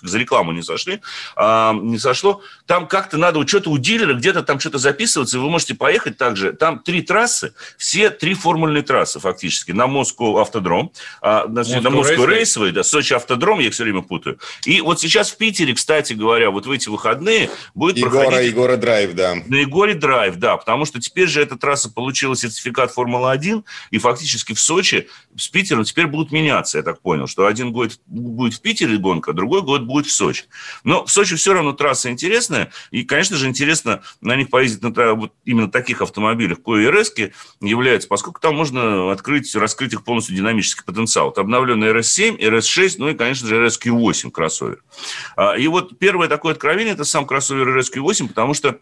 [0.02, 1.02] за рекламу не сошли,
[1.36, 2.42] а, не сошло.
[2.66, 6.54] Там как-то надо что-то у дилера, где-то там что-то записываться, и вы можете поехать также.
[6.54, 9.72] Там три трассы, все три формульные трассы фактически.
[9.72, 14.02] На Москву автодром, а, на, на Москву рейсовый, да, Сочи автодром, я их все время
[14.02, 14.40] путаю.
[14.66, 18.52] И вот сейчас в Питере, кстати говоря, вот в эти выходные будет Егора, проходить...
[18.52, 19.36] Егора Драйв, да.
[19.48, 24.54] На Егоре Драйв, да, потому что теперь же эта трасса получила сертификат Формула-1, и фактически
[24.54, 28.62] в Сочи с Питером теперь будут меняться, я так понял, что один год будет в
[28.62, 30.46] Питере гонка, другой год будет в Сочи.
[30.84, 35.14] Но в Сочи все равно трасса интересная, и, конечно же, интересно на них поездить на
[35.14, 37.14] вот именно таких автомобилях, кое РС
[37.62, 41.32] являются, поскольку там можно открыть, раскрыть их полностью динамический потенциал.
[41.32, 44.84] Это обновленный RS7, RS6, ну и, конечно же, RSQ8 кроссовер.
[45.36, 48.80] А, и вот первое такое откровение– это сам кроссовер RSQ8, потому что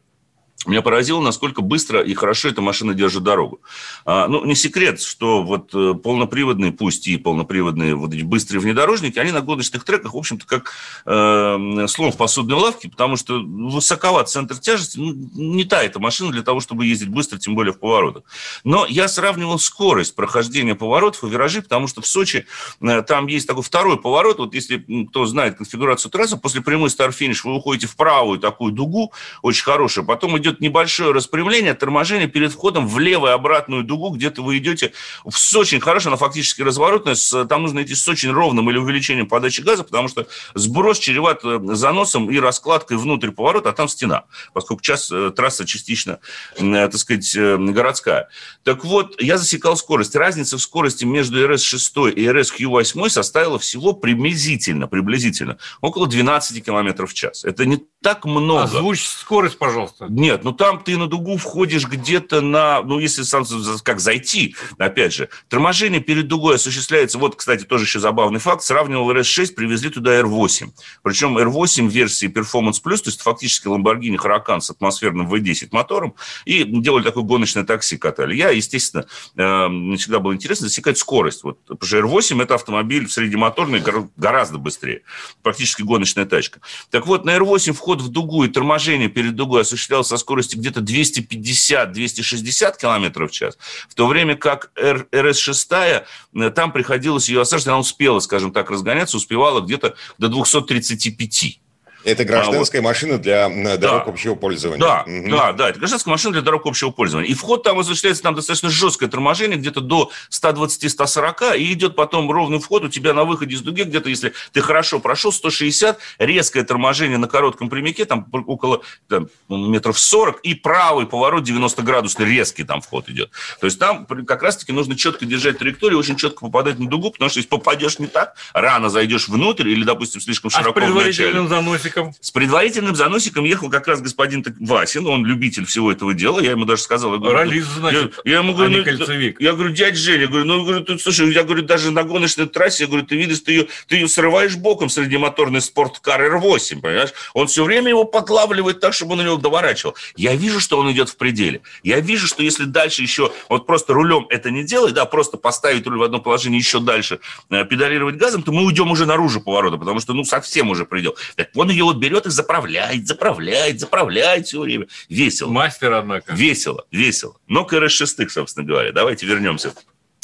[0.66, 3.62] меня поразило, насколько быстро и хорошо эта машина держит дорогу.
[4.06, 9.20] А, ну, не секрет, что вот э, полноприводные, пусть и полноприводные вот эти быстрые внедорожники,
[9.20, 10.74] они на гоночных треках, в общем-то, как
[11.06, 14.98] э, слон в посудной лавке, потому что высоковат центр тяжести.
[14.98, 18.24] Ну, не та эта машина для того, чтобы ездить быстро, тем более в поворотах.
[18.64, 22.48] Но я сравнивал скорость прохождения поворотов и виражей, потому что в Сочи
[22.82, 24.40] э, там есть такой второй поворот.
[24.40, 29.14] Вот если кто знает конфигурацию трассы, после прямой старт-финиш вы уходите в правую такую дугу,
[29.44, 34.42] очень хорошая, потом идет идет небольшое распрямление, торможение перед входом в левую обратную дугу, где-то
[34.42, 34.94] вы идете
[35.30, 37.16] с очень хорошей, она фактически разворотная,
[37.48, 41.60] там нужно идти с очень ровным или увеличением подачи газа, потому что сброс чреват э,
[41.74, 46.20] заносом и раскладкой внутрь поворота, а там стена, поскольку час, э, трасса частично,
[46.58, 48.30] э, так сказать, городская.
[48.64, 50.16] Так вот, я засекал скорость.
[50.16, 57.14] Разница в скорости между RS-6 и RS-Q8 составила всего приблизительно, приблизительно, около 12 км в
[57.14, 57.44] час.
[57.44, 58.64] Это не так много.
[58.64, 60.06] Озвучь скорость, пожалуйста.
[60.08, 63.44] Нет, ну там ты на дугу входишь где-то на, ну если сам
[63.84, 69.12] как зайти, опять же, торможение перед дугой осуществляется, вот, кстати, тоже еще забавный факт, сравнивал
[69.12, 70.70] RS6, привезли туда R8.
[71.02, 76.64] Причем R8 версии Performance Plus, то есть фактически Lamborghini Huracan с атмосферным V10 мотором, и
[76.64, 78.36] делали такое гоночное такси, катали.
[78.36, 79.06] Я, естественно,
[79.36, 81.44] э, мне всегда было интересно засекать скорость.
[81.44, 83.84] Вот, потому что R8 это автомобиль среднемоторный
[84.16, 85.02] гораздо быстрее,
[85.42, 86.62] практически гоночная тачка.
[86.92, 90.82] Так вот, на R8 вход в дугу и торможение перед дугой осуществлялся со скоростью где-то
[90.82, 97.80] 250-260 км в час, в то время как РС-6, э, там приходилось ее осаживать, она
[97.80, 101.62] успела, скажем так, разгоняться, успевала где-то до 235.
[102.04, 102.90] Это гражданская а вот.
[102.90, 104.12] машина для дорог да.
[104.12, 104.80] общего пользования.
[104.80, 105.30] Да, угу.
[105.30, 107.30] да, да, это гражданская машина для дорог общего пользования.
[107.30, 112.60] И вход там осуществляется там достаточно жесткое торможение, где-то до 120-140, и идет потом ровный
[112.60, 117.18] вход у тебя на выходе из дуги, где-то, если ты хорошо прошел, 160, резкое торможение
[117.18, 123.10] на коротком прямике, там около там, метров 40, и правый поворот 90-градусный, резкий там вход
[123.10, 123.32] идет.
[123.60, 127.30] То есть там как раз-таки нужно четко держать траекторию, очень четко попадать на дугу, потому
[127.30, 131.87] что если попадешь не так, рано зайдешь внутрь или, допустим, слишком широко а предварительным заносиком
[131.88, 132.14] заносиком?
[132.20, 136.40] С предварительным заносиком ехал как раз господин Васин, он любитель всего этого дела.
[136.40, 137.14] Я ему даже сказал...
[137.14, 139.42] Я говорю, Ролист, значит, я, я ему говорю, а ну, кольцевик.
[139.42, 142.48] Я говорю, дядь Женя, я говорю, ну, говорю, тут, слушай, я говорю, даже на гоночной
[142.48, 146.82] трассе, я говорю, ты видишь, ты ее, ты ее срываешь боком среди моторный спорткар R8,
[146.82, 147.14] понимаешь?
[147.34, 149.96] Он все время его подлавливает так, чтобы он на него доворачивал.
[150.16, 151.62] Я вижу, что он идет в пределе.
[151.84, 155.86] Я вижу, что если дальше еще вот просто рулем это не делать, да, просто поставить
[155.88, 157.20] руль в одном положении еще дальше,
[157.50, 161.16] э, педалировать газом, то мы уйдем уже наружу поворота, потому что, ну, совсем уже предел.
[161.36, 164.88] Так он вот берет и заправляет заправляет, заправляет, все время.
[165.10, 165.50] Весело.
[165.50, 166.34] Мастер, однако.
[166.34, 167.36] Весело, весело.
[167.48, 168.92] Но к РС-6, собственно говоря.
[168.92, 169.74] Давайте вернемся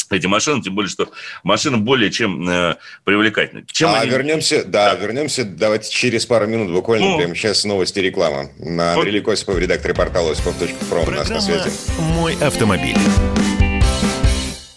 [0.10, 1.10] эти машины, тем более, что
[1.44, 3.64] машина более чем э, привлекательна.
[3.72, 4.12] Чем а они...
[4.12, 8.50] вернемся, да, да, вернемся, давайте через пару минут, буквально ну, прямо сейчас новости и реклама.
[8.60, 11.72] На Андрей Косипов, редактор портала осипов.про, у нас на связи.
[11.98, 12.98] «Мой автомобиль».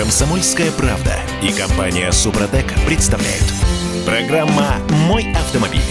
[0.00, 3.44] «Комсомольская правда» и компания «Супротек» представляют.
[4.06, 5.82] Программа «Мой автомобиль».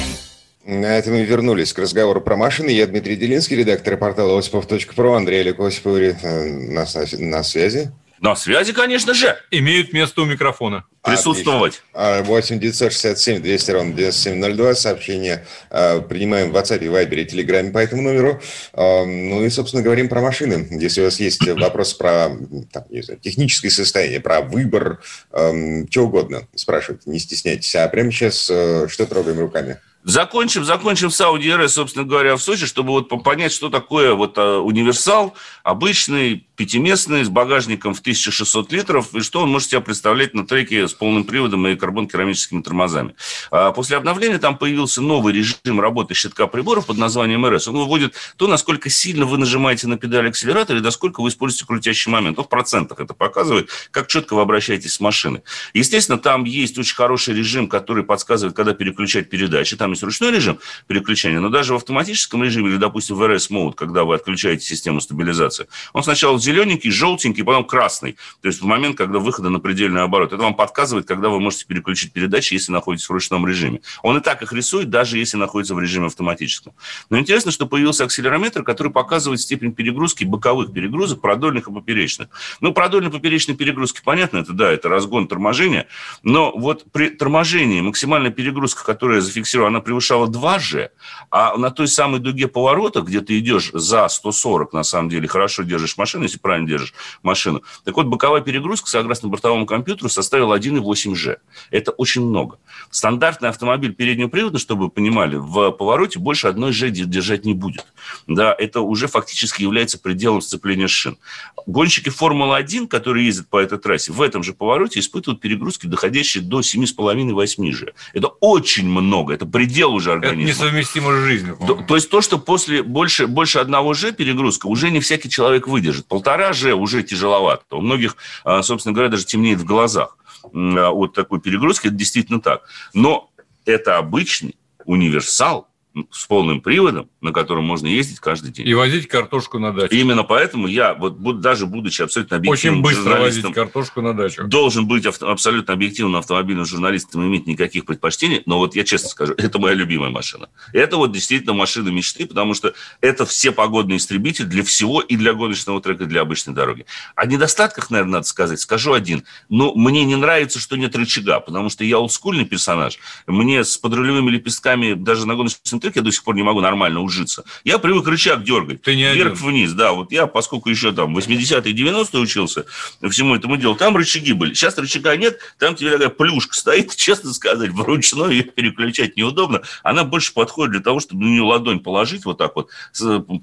[0.65, 2.71] На этом мы вернулись к разговору про машины.
[2.71, 5.13] Я Дмитрий Делинский, редактор портала осипов.про.
[5.13, 6.87] Андрей Олег Осипов э, на,
[7.19, 7.91] на связи.
[8.21, 9.37] На связи, конечно же.
[9.51, 10.85] Имеют место у микрофона.
[11.01, 11.81] Присутствовать.
[11.93, 14.75] 8 967 200 ровно 9702.
[14.75, 18.41] Сообщение э, принимаем в WhatsApp, Viber и Telegram по этому номеру.
[18.73, 20.67] Э, ну и, собственно, говорим про машины.
[20.71, 22.29] Если у вас есть вопрос про
[22.71, 25.01] там, не знаю, техническое состояние, про выбор,
[25.31, 27.73] э, что угодно, спрашивайте, не стесняйтесь.
[27.75, 29.79] А прямо сейчас э, что трогаем руками?
[30.09, 34.57] Закончим, закончим Сауди РС, собственно говоря, в Сочи, чтобы вот понять, что такое вот а,
[34.57, 40.47] универсал, обычный, пятиместный, с багажником в 1600 литров, и что он может себя представлять на
[40.47, 43.13] треке с полным приводом и карбон-керамическими тормозами.
[43.51, 47.67] А после обновления там появился новый режим работы щитка приборов под названием РС.
[47.67, 52.11] Он выводит то, насколько сильно вы нажимаете на педаль акселератора и насколько вы используете крутящий
[52.11, 52.37] момент.
[52.37, 55.43] Ну, в процентах это показывает, как четко вы обращаетесь с машиной.
[55.75, 59.77] Естественно, там есть очень хороший режим, который подсказывает, когда переключать передачи.
[59.77, 63.73] Там есть ручной режим переключения, но даже в автоматическом режиме или, допустим, в RS Mode,
[63.75, 68.17] когда вы отключаете систему стабилизации, он сначала зелененький, желтенький, потом красный.
[68.41, 70.33] То есть в момент, когда выхода на предельный оборот.
[70.33, 73.81] Это вам подсказывает, когда вы можете переключить передачи, если находитесь в ручном режиме.
[74.01, 76.73] Он и так их рисует, даже если находится в режиме автоматическом.
[77.09, 82.29] Но интересно, что появился акселерометр, который показывает степень перегрузки боковых перегрузок, продольных и поперечных.
[82.61, 85.87] Ну, продольно-поперечные перегрузки, понятно, это да, это разгон торможения,
[86.23, 90.89] но вот при торможении максимальная перегрузка, которая зафиксирована, она превышала 2G,
[91.31, 95.63] а на той самой дуге поворота, где ты идешь за 140, на самом деле, хорошо
[95.63, 101.37] держишь машину, если правильно держишь машину, так вот, боковая перегрузка, согласно бортовому компьютеру, составила 1,8G.
[101.71, 102.57] Это очень много.
[102.91, 107.85] Стандартный автомобиль переднего привода, чтобы вы понимали, в повороте больше одной G держать не будет.
[108.27, 111.17] Да, это уже фактически является пределом сцепления шин.
[111.65, 116.59] Гонщики Формулы-1, которые ездят по этой трассе, в этом же повороте испытывают перегрузки, доходящие до
[116.59, 117.93] 7,5-8 G.
[118.13, 120.51] Это очень много, это предел уже организма.
[120.51, 121.57] Это несовместимо с жизнью.
[121.65, 125.67] То, то есть то, что после больше, больше одного G перегрузка, уже не всякий человек
[125.67, 126.07] выдержит.
[126.07, 127.77] Полтора G уже тяжеловато.
[127.77, 131.87] У многих, а, собственно говоря, даже темнеет в глазах а, от такой перегрузки.
[131.87, 132.63] Это действительно так.
[132.93, 133.29] Но
[133.65, 134.55] это обычный
[134.85, 135.68] универсал,
[136.11, 138.67] с полным приводом, на котором можно ездить каждый день.
[138.67, 139.93] И возить картошку на дачу.
[139.93, 144.47] Именно поэтому я, вот даже будучи абсолютно объективным Очень быстро возить картошку на дачу.
[144.47, 148.43] Должен быть авто, абсолютно объективным автомобильным журналистом и иметь никаких предпочтений.
[148.45, 150.49] Но вот я честно скажу, это моя любимая машина.
[150.73, 155.33] Это вот действительно машина мечты, потому что это все погодные истребители для всего и для
[155.33, 156.85] гоночного трека, и для обычной дороги.
[157.15, 158.59] О недостатках, наверное, надо сказать.
[158.59, 159.23] Скажу один.
[159.49, 162.99] Но мне не нравится, что нет рычага, потому что я олдскульный персонаж.
[163.25, 167.01] Мне с подрулевыми лепестками даже на гоночном треке я до сих пор не могу нормально
[167.01, 167.43] ужиться.
[167.63, 168.81] Я привык рычаг дергать.
[168.81, 169.93] Ты не Вверх-вниз, да.
[169.93, 172.65] Вот я, поскольку еще там 80-е 90-е учился
[173.09, 174.53] всему этому делу, там рычаги были.
[174.53, 179.61] Сейчас рычага нет, там тебе такая плюшка стоит, честно сказать, вручную ее переключать неудобно.
[179.83, 182.69] Она больше подходит для того, чтобы на нее ладонь положить вот так вот,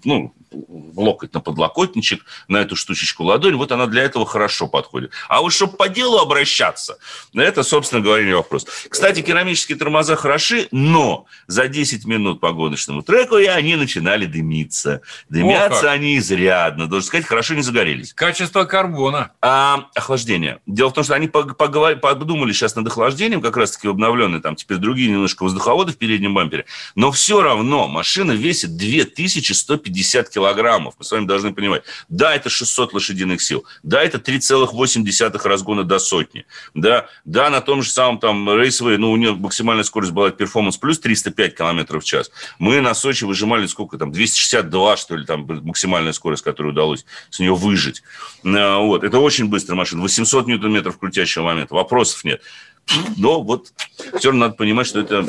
[0.05, 0.35] ну,
[0.97, 5.11] локоть на подлокотничек, на эту штучечку ладонь, вот она для этого хорошо подходит.
[5.29, 6.99] А вот чтобы по делу обращаться,
[7.35, 8.67] это, собственно говоря, не вопрос.
[8.89, 14.27] Кстати, керамические тормоза хороши, но за 10 минут минут по гоночному треку, и они начинали
[14.27, 15.01] дымиться.
[15.29, 16.87] Дымятся они изрядно.
[16.87, 18.13] Должен сказать, хорошо не загорелись.
[18.13, 19.33] Качество карбона.
[19.41, 20.59] А охлаждение.
[20.67, 21.97] Дело в том, что они поговор...
[21.97, 26.67] подумали сейчас над охлаждением, как раз-таки обновленные, там теперь другие немножко воздуховоды в переднем бампере.
[26.95, 30.95] Но все равно машина весит 2150 килограммов.
[30.99, 31.83] Мы с вами должны понимать.
[32.09, 33.65] Да, это 600 лошадиных сил.
[33.83, 36.45] Да, это 3,8 разгона до сотни.
[36.75, 40.77] Да, да, на том же самом там рейсовые, ну, у нее максимальная скорость была перформанс
[40.77, 42.16] плюс 305 километров в час.
[42.59, 47.39] Мы на Сочи выжимали сколько там, 262, что ли, там максимальная скорость, которую удалось с
[47.39, 48.03] нее выжить.
[48.45, 49.05] А, вот.
[49.05, 50.03] Это очень быстрая машина.
[50.03, 51.75] 800 ньютон-метров крутящего момента.
[51.75, 52.43] Вопросов нет.
[53.17, 53.73] Но вот
[54.19, 55.27] все равно надо понимать, что это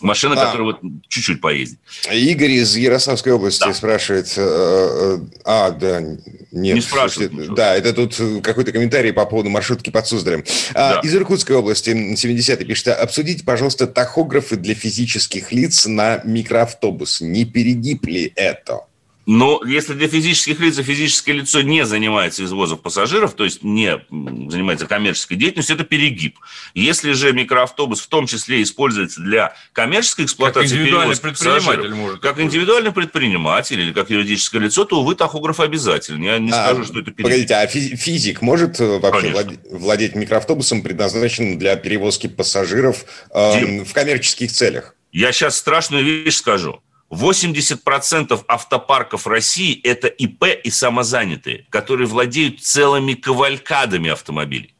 [0.00, 0.46] машина, а.
[0.46, 1.78] которая вот чуть-чуть поездит.
[2.10, 3.74] Игорь из Ярославской области да.
[3.74, 4.32] спрашивает.
[4.36, 6.74] Э, а, да, нет.
[6.74, 7.30] Не спрашивает.
[7.32, 10.44] Слушайте, да, это тут какой-то комментарий по поводу маршрутки под Суздалем.
[10.74, 11.00] А, да.
[11.00, 12.88] Из Иркутской области 70-й пишет.
[12.88, 17.20] Обсудите, пожалуйста, тахографы для физических лиц на микроавтобус.
[17.20, 18.87] Не перегиб ли это?
[19.28, 24.86] Но если для физических лиц физическое лицо не занимается извозом пассажиров, то есть не занимается
[24.86, 26.38] коммерческой деятельностью, это перегиб.
[26.72, 32.20] Если же микроавтобус в том числе используется для коммерческой эксплуатации как индивидуальный предприниматель может.
[32.20, 36.24] Как индивидуальный предприниматель или как юридическое лицо, то, увы, тахограф обязательно.
[36.24, 37.24] Я не а, скажу, что это перегиб.
[37.24, 39.58] Погодите, а физик может э, вообще Конечно.
[39.72, 44.94] владеть микроавтобусом, предназначенным для перевозки пассажиров э, в коммерческих целях?
[45.12, 46.80] Я сейчас страшную вещь скажу.
[47.10, 54.74] 80% автопарков России– это ИП и самозанятые, которые владеют целыми кавалькадами автомобилей.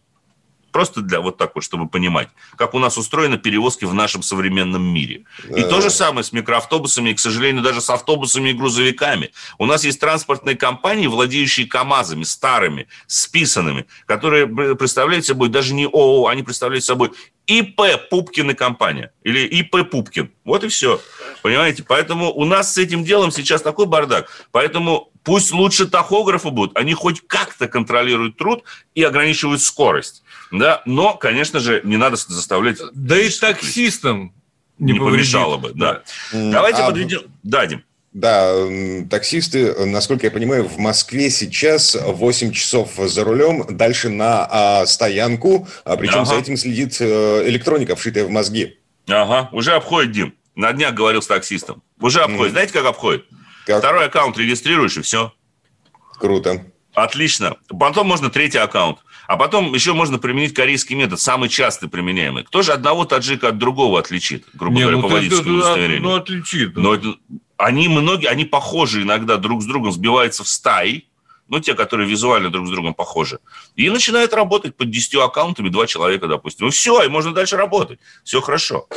[0.70, 4.82] Просто для вот так вот, чтобы понимать, как у нас устроены перевозки в нашем современном
[4.82, 5.24] мире.
[5.48, 9.32] И то же самое с микроавтобусами, и, к сожалению, даже с автобусами и грузовиками.
[9.56, 16.28] У нас есть транспортные компании, владеющие КАМАЗами, старыми, списанными, которые представляют собой даже не ООО,
[16.28, 17.12] они представляют собой
[17.46, 19.10] ИП Пупкин и компания.
[19.24, 20.30] Или ИП Пупкин.
[20.44, 21.00] Вот и все.
[21.42, 21.85] Понимаете?
[21.87, 24.29] Поэтому у нас с этим делом сейчас такой бардак.
[24.51, 26.77] Поэтому пусть лучше тахографы будут.
[26.77, 30.22] Они хоть как-то контролируют труд и ограничивают скорость.
[30.51, 30.83] Да?
[30.87, 32.79] Но, конечно же, не надо заставлять...
[32.92, 34.33] Да и таксистам
[34.79, 35.72] не, не помешало бы.
[35.74, 36.03] Да.
[36.33, 36.51] да.
[36.51, 37.22] Давайте а, подведем...
[37.42, 37.85] Дадим.
[38.12, 38.53] Да,
[39.11, 45.68] таксисты, насколько я понимаю, в Москве сейчас 8 часов за рулем, дальше на а, стоянку,
[45.85, 46.24] а, причем ага.
[46.24, 48.79] за этим следит э, электроника, вшитая в мозги.
[49.07, 50.35] Ага, уже обходит, Дим.
[50.59, 51.85] На днях говорил с таксистом.
[52.01, 52.49] Уже обходит.
[52.49, 52.51] Mm.
[52.51, 53.27] Знаете, как обходит?
[53.64, 53.79] Как?
[53.79, 55.33] Второй аккаунт регистрируешь, и все.
[56.18, 56.66] Круто.
[56.94, 57.59] Отлично.
[57.68, 58.99] Потом можно третий аккаунт.
[59.29, 62.42] А потом еще можно применить корейский метод, самый часто применяемый.
[62.42, 66.03] Кто же одного таджика от другого отличит, грубо Не, говоря, ну, по водительскому удостоверению?
[66.03, 66.77] Ну, отличит.
[66.77, 66.99] Но
[67.57, 71.08] они многие, они похожи иногда друг с другом, сбиваются в стаи,
[71.48, 73.40] ну, те, которые визуально друг с другом похожи,
[73.74, 76.66] и начинают работать под 10 аккаунтами, два человека, допустим.
[76.66, 77.98] Ну, все, и можно дальше работать.
[78.24, 78.88] Все хорошо.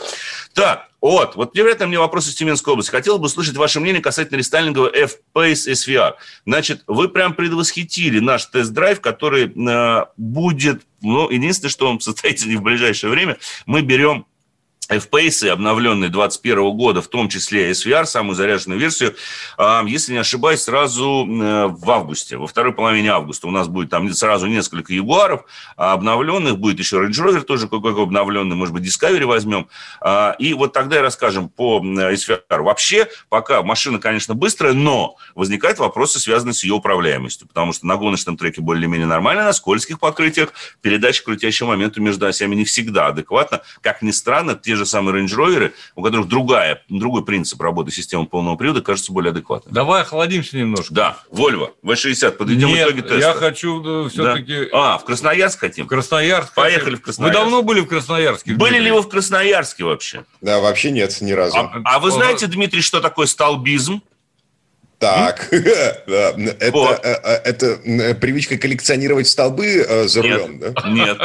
[0.53, 2.91] Так, вот, вот невероятно мне вопрос из Тюменской области.
[2.91, 6.13] Хотел бы услышать ваше мнение касательно рестайлинга F-Pace SVR.
[6.45, 12.55] Значит, вы прям предвосхитили наш тест-драйв, который э, будет, ну, единственное, что он состоится не
[12.55, 14.25] в ближайшее время, мы берем
[14.91, 19.15] FPS обновленные 2021 года, в том числе SVR, самую заряженную версию,
[19.57, 23.89] а, если не ошибаюсь, сразу э, в августе, во второй половине августа у нас будет
[23.89, 25.45] там сразу несколько Ягуаров
[25.77, 29.67] а обновленных, будет еще Range Rover тоже какой-то обновленный, может быть, Discovery возьмем,
[30.01, 32.61] а, и вот тогда и расскажем по SVR.
[32.61, 37.95] Вообще, пока машина, конечно, быстрая, но возникают вопросы, связанные с ее управляемостью, потому что на
[37.95, 43.61] гоночном треке более-менее нормально, на скользких покрытиях передача крутящего момента между осями не всегда адекватно.
[43.81, 47.91] Как ни странно, те же же самые Range Rover, у которых другая, другой принцип работы
[47.91, 49.73] системы полного привода, кажется более адекватным.
[49.73, 50.93] Давай охладимся немножко.
[50.93, 53.17] Да, Volvo, V60, подведем Нет, итоги теста.
[53.17, 54.69] я хочу да, все-таки...
[54.71, 54.93] Да.
[54.93, 55.85] А, в Красноярск хотим?
[55.85, 56.53] В Красноярск.
[56.53, 57.37] Поехали в Красноярск.
[57.37, 58.53] Вы давно были в Красноярске?
[58.53, 60.25] Были ли вы в Красноярске вообще?
[60.41, 61.57] Да, вообще нет, ни разу.
[61.57, 64.01] А, а вы знаете, Дмитрий, что такое столбизм?
[65.01, 66.99] Так, это, вот.
[67.03, 70.89] Э, э, это привычка коллекционировать столбы э, за рулем, нет, да?
[70.91, 71.19] Нет,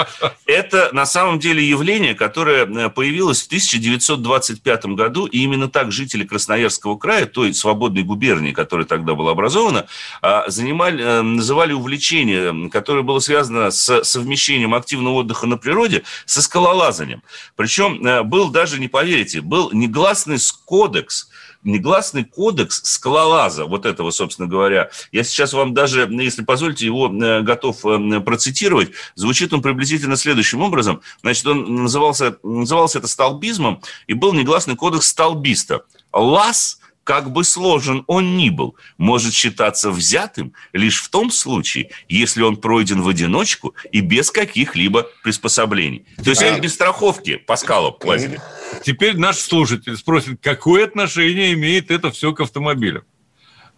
[0.46, 6.96] это на самом деле явление, которое появилось в 1925 году, и именно так жители Красноярского
[6.96, 9.84] края, той свободной губернии, которая тогда была образована,
[10.22, 17.22] а, занимали, называли увлечение, которое было связано с совмещением активного отдыха на природе со скалолазанием.
[17.56, 21.28] Причем был даже, не поверите, был негласный кодекс–
[21.66, 24.90] негласный кодекс скалолаза, вот этого, собственно говоря.
[25.12, 28.90] Я сейчас вам даже, если позволите, его э, готов э, процитировать.
[29.14, 31.02] Звучит он приблизительно следующим образом.
[31.22, 35.82] Значит, он назывался, назывался это столбизмом, и был негласный кодекс столбиста.
[36.12, 42.42] Лаз– как бы сложен он ни был, может считаться взятым лишь в том случае, если
[42.42, 46.04] он пройден в одиночку и без каких-либо приспособлений.
[46.22, 46.58] То есть а...
[46.58, 48.40] без страховки по скалам лазили.
[48.82, 53.04] Теперь наш слушатель спросит, какое отношение имеет это все к автомобилю?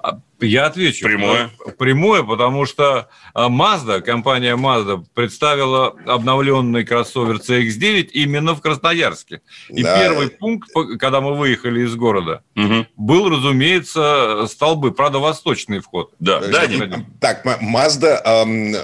[0.00, 1.04] А, я отвечу.
[1.04, 1.50] Прямое.
[1.76, 9.40] Прямое, потому что а, Mazda, компания Mazda, представила обновленный кроссовер CX-9 именно в Красноярске.
[9.68, 10.00] И да.
[10.00, 12.87] первый пункт, когда мы выехали из города, угу.
[12.96, 16.14] был, разумеется, столбы, правда, восточный вход.
[16.20, 18.76] Да, да, да Так, Mazda эм,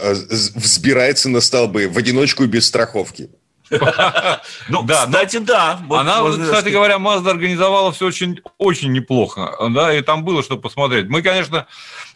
[0.57, 3.31] взбирается на столбы в одиночку без страховки.
[4.69, 5.81] Ну, да, кстати, да.
[5.91, 11.09] Она, кстати говоря, Mazda организовала все очень, очень неплохо, да, и там было что посмотреть.
[11.09, 11.67] Мы, конечно,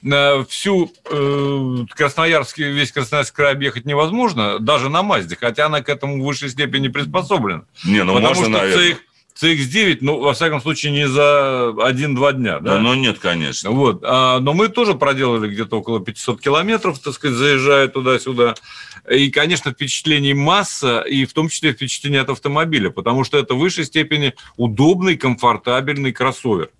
[0.02, 5.88] э, всю э, Красноярский, весь Красноярский край объехать невозможно, даже на Мазде, хотя она к
[5.88, 7.64] этому в высшей степени приспособлена.
[7.84, 8.98] Не, ну Потому можно, что наверное.
[9.40, 12.58] CX-9, ну, во всяком случае, не за один-два дня.
[12.58, 12.78] Да?
[12.78, 13.70] Ну, нет, конечно.
[13.70, 14.02] Вот.
[14.04, 18.54] А, но мы тоже проделали где-то около 500 километров, так сказать, заезжая туда-сюда.
[19.08, 23.58] И, конечно, впечатлений масса, и в том числе впечатление от автомобиля, потому что это в
[23.58, 26.70] высшей степени удобный, комфортабельный кроссовер.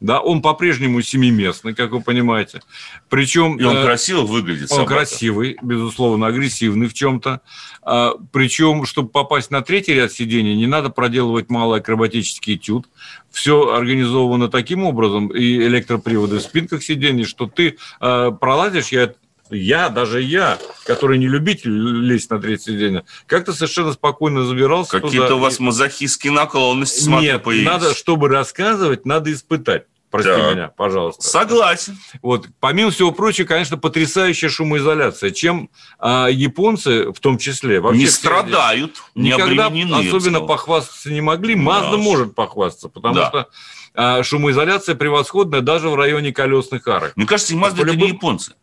[0.00, 2.62] Да, он по-прежнему семиместный, как вы понимаете.
[3.08, 3.56] Причем...
[3.56, 4.70] И он э, красиво выглядит.
[4.70, 4.94] Он собака.
[4.94, 7.40] красивый, безусловно, агрессивный в чем-то.
[7.82, 12.88] А, причем, чтобы попасть на третий ряд сидений, не надо проделывать малый акробатический этюд.
[13.32, 19.14] Все организовано таким образом, и электроприводы в спинках сидений, что ты э, пролазишь, я
[19.54, 25.36] я, даже я, который не любитель лезть на третье сиденье, как-то совершенно спокойно забирался Какие-то
[25.36, 27.66] у вас мазохистские наклонности, Нет, появились.
[27.66, 29.84] надо, чтобы рассказывать, надо испытать.
[30.10, 30.52] Прости да.
[30.52, 31.22] меня, пожалуйста.
[31.22, 31.98] Согласен.
[32.22, 35.68] Вот, помимо всего прочего, конечно, потрясающая шумоизоляция, чем
[35.98, 39.66] а, японцы, в том числе, вообще не страдают, не никогда
[39.98, 41.54] особенно похвастаться не могли.
[41.56, 41.96] Мазда да.
[41.98, 43.28] может похвастаться, потому да.
[43.28, 43.48] что
[43.94, 47.12] а, шумоизоляция превосходная даже в районе колесных арок.
[47.16, 48.54] Мне кажется, Мазда это не японцы.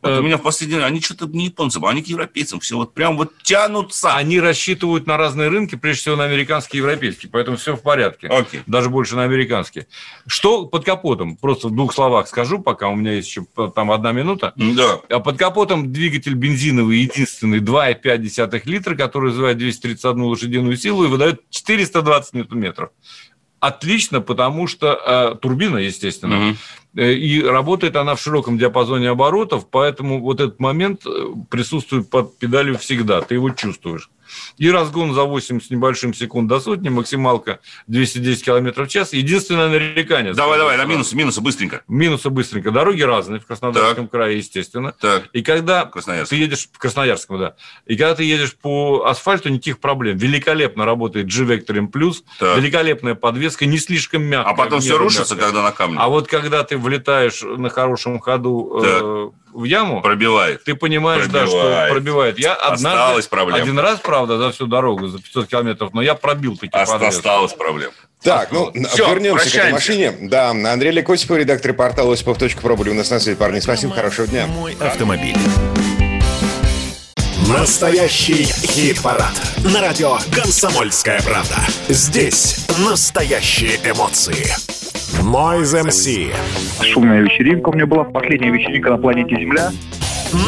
[0.00, 2.94] Вот у э, меня в последний они что-то не японцам, они к европейцам все вот
[2.94, 4.14] прям вот тянутся.
[4.14, 8.28] Они рассчитывают на разные рынки, прежде всего на американские и европейские, поэтому все в порядке.
[8.28, 8.62] Okay.
[8.66, 9.88] Даже больше на американские.
[10.26, 11.36] Что под капотом?
[11.36, 13.44] Просто в двух словах скажу, пока у меня есть еще
[13.74, 14.52] там одна минута.
[14.56, 15.00] Да.
[15.08, 21.42] А под капотом двигатель бензиновый, единственный, 2,5 литра, который развивает 231 лошадиную силу и выдает
[21.50, 22.90] 420 ньютон-метров
[23.60, 26.56] отлично, потому что э, турбина, естественно, угу.
[26.96, 32.38] Э, и работает она в широком диапазоне оборотов, поэтому вот этот момент э, присутствует под
[32.38, 34.10] педалью всегда, ты его чувствуешь.
[34.56, 39.12] И разгон за 8 с небольшим секунд до сотни, максималка 210 км в час.
[39.12, 40.34] Единственное нарекание.
[40.34, 41.82] Давай, давай, на минусы, минусы быстренько.
[41.88, 42.70] Минусы быстренько.
[42.70, 44.10] Дороги разные в Краснодарском так.
[44.10, 44.94] крае, естественно.
[45.00, 45.28] Так.
[45.32, 47.54] И когда ты едешь в Красноярском, да,
[47.86, 50.16] и когда ты едешь по асфальту, никаких проблем.
[50.16, 51.90] Великолепно работает G-Vector M+,
[52.38, 52.58] так.
[52.58, 54.52] великолепная подвеска, не слишком мягкая.
[54.52, 55.52] А потом все рушится, мягкая.
[55.52, 55.96] когда на камне.
[55.98, 60.64] А вот когда ты влетаешь на хорошем ходу э, в яму, пробивает.
[60.64, 61.50] Ты понимаешь, пробивает.
[61.50, 62.38] да, что пробивает.
[62.38, 63.62] Я однажды, проблема.
[63.62, 67.92] один раз, правда, за всю дорогу, за 500 километров, но я пробил таки Осталась проблема.
[68.22, 69.58] Так, ну, Все, вернемся прощаемся.
[69.60, 70.28] к этой машине.
[70.28, 73.36] Да, Андрей Лекосипов, редактор портала осипов.про были у нас на связи.
[73.36, 74.46] Парни, спасибо, хорошего дня.
[74.48, 75.36] Мой автомобиль.
[77.48, 79.32] Настоящий хит-парад.
[79.72, 81.56] На радио «Комсомольская правда».
[81.88, 84.77] Здесь настоящие эмоции.
[85.22, 86.34] Noise MC.
[86.82, 88.04] Шумная вечеринка у меня была.
[88.04, 89.72] Последняя вечеринка на планете Земля.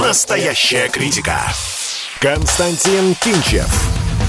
[0.01, 1.39] Настоящая критика.
[2.21, 3.66] Константин Кинчев.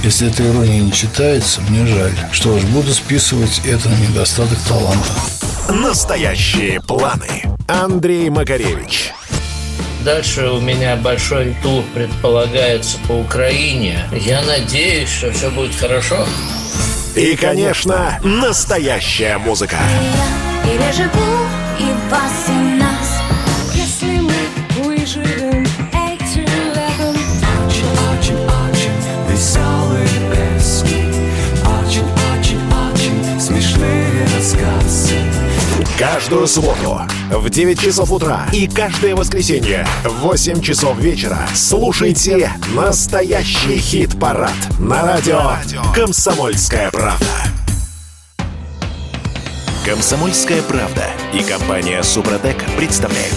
[0.04, 2.14] Если эта ирония не читается, мне жаль.
[2.32, 5.10] Что ж, буду списывать это на недостаток таланта.
[5.70, 7.44] Настоящие планы.
[7.68, 9.14] Андрей Макаревич.
[10.04, 14.00] Дальше у меня большой тур предполагается по Украине.
[14.12, 16.26] Я надеюсь, что все будет хорошо.
[17.16, 19.78] И, конечно, настоящая музыка.
[20.66, 20.80] Я
[21.80, 22.81] и вас, и.
[36.02, 37.00] Каждую субботу
[37.30, 44.50] в 9 часов утра и каждое воскресенье в 8 часов вечера слушайте настоящий хит-парад
[44.80, 45.52] на радио
[45.94, 47.28] «Комсомольская правда».
[49.86, 53.36] «Комсомольская правда» и компания «Супротек» представляют.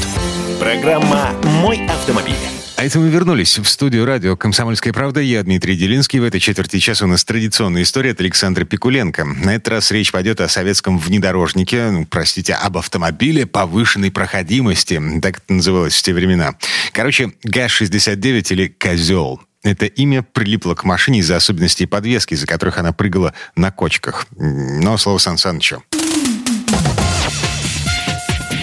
[0.59, 2.64] Программа «Мой автомобиль».
[2.85, 5.19] А это мы вернулись в студию радио «Комсомольская правда».
[5.21, 6.19] Я Дмитрий Делинский.
[6.19, 9.25] В этой четверти часа у нас традиционная история от Александра Пикуленко.
[9.25, 15.01] На этот раз речь пойдет о советском внедорожнике, ну, простите, об автомобиле повышенной проходимости.
[15.23, 16.57] Так это называлось в те времена.
[16.93, 19.41] Короче, ГАЗ-69 или «Козел».
[19.63, 24.27] Это имя прилипло к машине из-за особенностей подвески, из-за которых она прыгала на кочках.
[24.37, 25.83] Но слово Сан Санычу.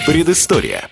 [0.06, 0.88] Предыстория.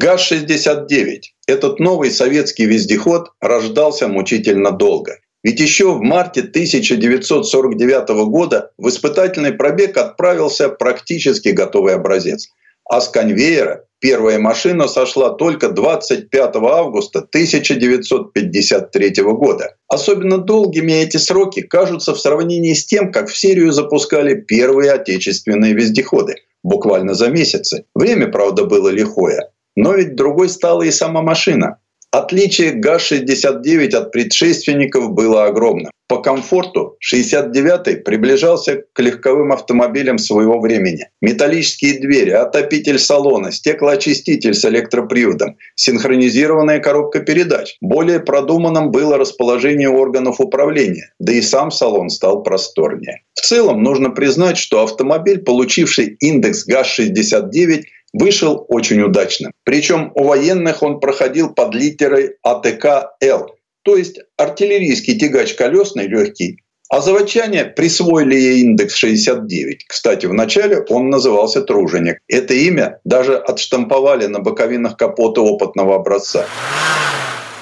[0.00, 1.20] ГАЗ-69.
[1.46, 5.18] Этот новый советский вездеход рождался мучительно долго.
[5.44, 12.48] Ведь еще в марте 1949 года в испытательный пробег отправился практически готовый образец.
[12.88, 19.76] А с конвейера первая машина сошла только 25 августа 1953 года.
[19.86, 25.74] Особенно долгими эти сроки кажутся в сравнении с тем, как в серию запускали первые отечественные
[25.74, 26.36] вездеходы.
[26.62, 27.84] Буквально за месяцы.
[27.94, 29.50] Время, правда, было лихое.
[29.76, 31.78] Но ведь другой стала и сама машина.
[32.12, 35.92] Отличие ГАЗ-69 от предшественников было огромным.
[36.08, 41.06] По комфорту 69-й приближался к легковым автомобилям своего времени.
[41.20, 47.76] Металлические двери, отопитель салона, стеклоочиститель с электроприводом, синхронизированная коробка передач.
[47.80, 53.22] Более продуманным было расположение органов управления, да и сам салон стал просторнее.
[53.34, 59.52] В целом нужно признать, что автомобиль, получивший индекс ГАЗ-69, вышел очень удачным.
[59.64, 66.58] Причем у военных он проходил под литерой АТК-Л, то есть артиллерийский тягач колесный легкий.
[66.90, 69.86] А заводчане присвоили ей индекс 69.
[69.86, 72.18] Кстати, вначале он назывался Труженик.
[72.26, 76.46] Это имя даже отштамповали на боковинах капота опытного образца.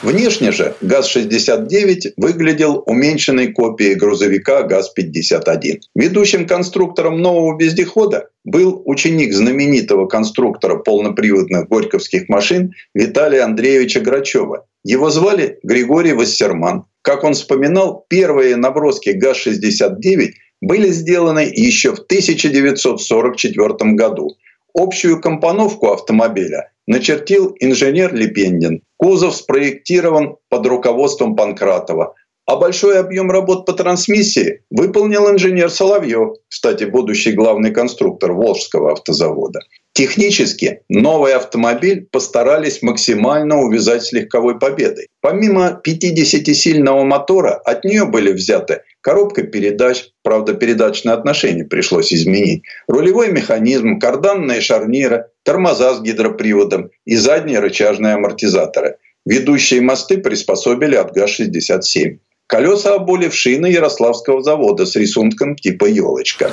[0.01, 5.81] Внешне же ГАЗ-69 выглядел уменьшенной копией грузовика ГАЗ-51.
[5.97, 14.67] Ведущим конструктором нового вездехода был ученик знаменитого конструктора полноприводных горьковских машин Виталия Андреевича Грачева.
[14.85, 16.85] Его звали Григорий Вассерман.
[17.03, 20.31] Как он вспоминал, первые наброски ГАЗ-69
[20.61, 24.37] были сделаны еще в 1944 году.
[24.75, 28.81] Общую компоновку автомобиля начертил инженер Лепендин.
[28.97, 32.15] Кузов спроектирован под руководством Панкратова.
[32.47, 39.61] А большой объем работ по трансмиссии выполнил инженер Соловьев, кстати, будущий главный конструктор Волжского автозавода.
[39.93, 45.09] Технически новый автомобиль постарались максимально увязать с легковой победой.
[45.21, 53.33] Помимо 50-сильного мотора, от нее были взяты коробка передач, правда передачное отношение пришлось изменить, рулевой
[53.33, 58.97] механизм, карданные шарниры, тормоза с гидроприводом и задние рычажные амортизаторы.
[59.25, 62.19] Ведущие мосты приспособили от ГАЗ-67.
[62.47, 66.53] Колеса обули в шины Ярославского завода с рисунком типа елочка.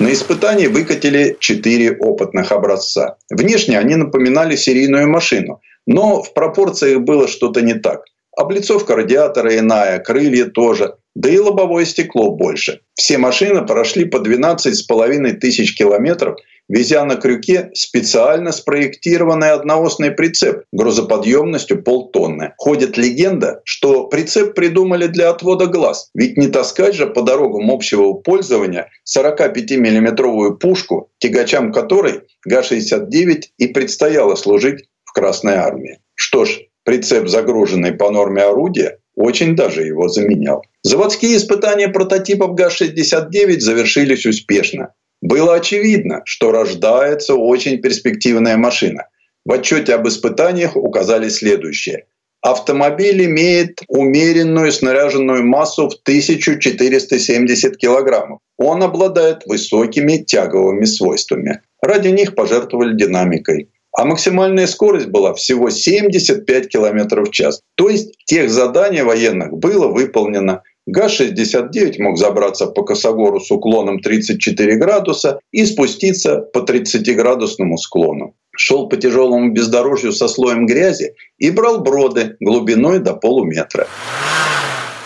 [0.00, 3.16] На испытании выкатили четыре опытных образца.
[3.30, 8.02] Внешне они напоминали серийную машину, но в пропорциях было что-то не так.
[8.36, 12.80] Облицовка радиатора иная, крылья тоже, да и лобовое стекло больше.
[12.94, 16.36] Все машины прошли по 12,5 тысяч километров–
[16.68, 22.54] везя на крюке специально спроектированный одноосный прицеп грузоподъемностью полтонны.
[22.56, 28.14] Ходит легенда, что прицеп придумали для отвода глаз, ведь не таскать же по дорогам общего
[28.14, 36.00] пользования 45-миллиметровую пушку, тягачам которой ГА-69 и предстояло служить в Красной армии.
[36.14, 40.64] Что ж, прицеп, загруженный по норме орудия, очень даже его заменял.
[40.82, 44.92] Заводские испытания прототипов ГАЗ-69 завершились успешно.
[45.20, 49.06] Было очевидно, что рождается очень перспективная машина.
[49.44, 52.06] В отчете об испытаниях указали следующее.
[52.42, 58.40] Автомобиль имеет умеренную снаряженную массу в 1470 килограммов.
[58.58, 61.62] Он обладает высокими тяговыми свойствами.
[61.80, 63.70] Ради них пожертвовали динамикой.
[63.96, 67.60] А максимальная скорость была всего 75 км в час.
[67.76, 74.76] То есть тех заданий военных было выполнено– ГАЗ-69 мог забраться по косогору с уклоном 34
[74.76, 78.34] градуса и спуститься по 30-градусному склону.
[78.56, 83.88] Шел по тяжелому бездорожью со слоем грязи и брал броды глубиной до полуметра.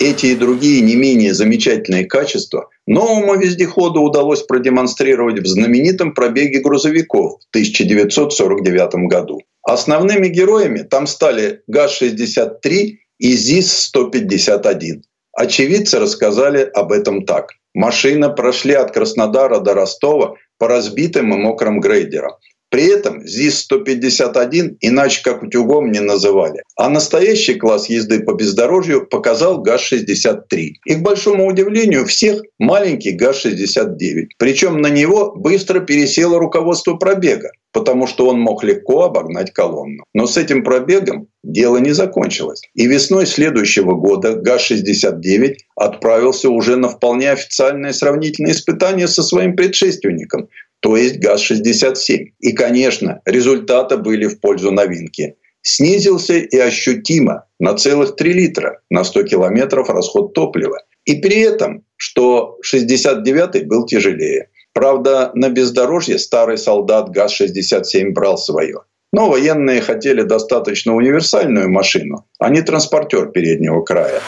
[0.01, 7.41] Эти и другие не менее замечательные качества новому вездеходу удалось продемонстрировать в знаменитом пробеге грузовиков
[7.41, 9.41] в 1949 году.
[9.63, 15.03] Основными героями там стали ГАЗ-63 и ЗИС-151.
[15.33, 17.51] Очевидцы рассказали об этом так.
[17.75, 22.33] Машина прошли от Краснодара до Ростова по разбитым и мокрым грейдерам.
[22.71, 26.63] При этом ЗИС-151 иначе как утюгом не называли.
[26.77, 30.73] А настоящий класс езды по бездорожью показал ГАЗ-63.
[30.85, 34.27] И к большому удивлению всех маленький ГАЗ-69.
[34.39, 40.05] Причем на него быстро пересело руководство пробега потому что он мог легко обогнать колонну.
[40.15, 42.63] Но с этим пробегом дело не закончилось.
[42.75, 50.49] И весной следующего года ГАЗ-69 отправился уже на вполне официальное сравнительное испытание со своим предшественником,
[50.81, 52.33] то есть ГАЗ-67.
[52.41, 55.37] И, конечно, результаты были в пользу новинки.
[55.63, 60.79] Снизился и ощутимо на целых 3 литра на 100 километров расход топлива.
[61.05, 64.51] И при этом, что 69-й был тяжелее.
[64.73, 68.83] Правда, на бездорожье старый солдат ГАЗ-67 брал свое.
[69.13, 74.21] Но военные хотели достаточно универсальную машину, а не транспортер переднего края.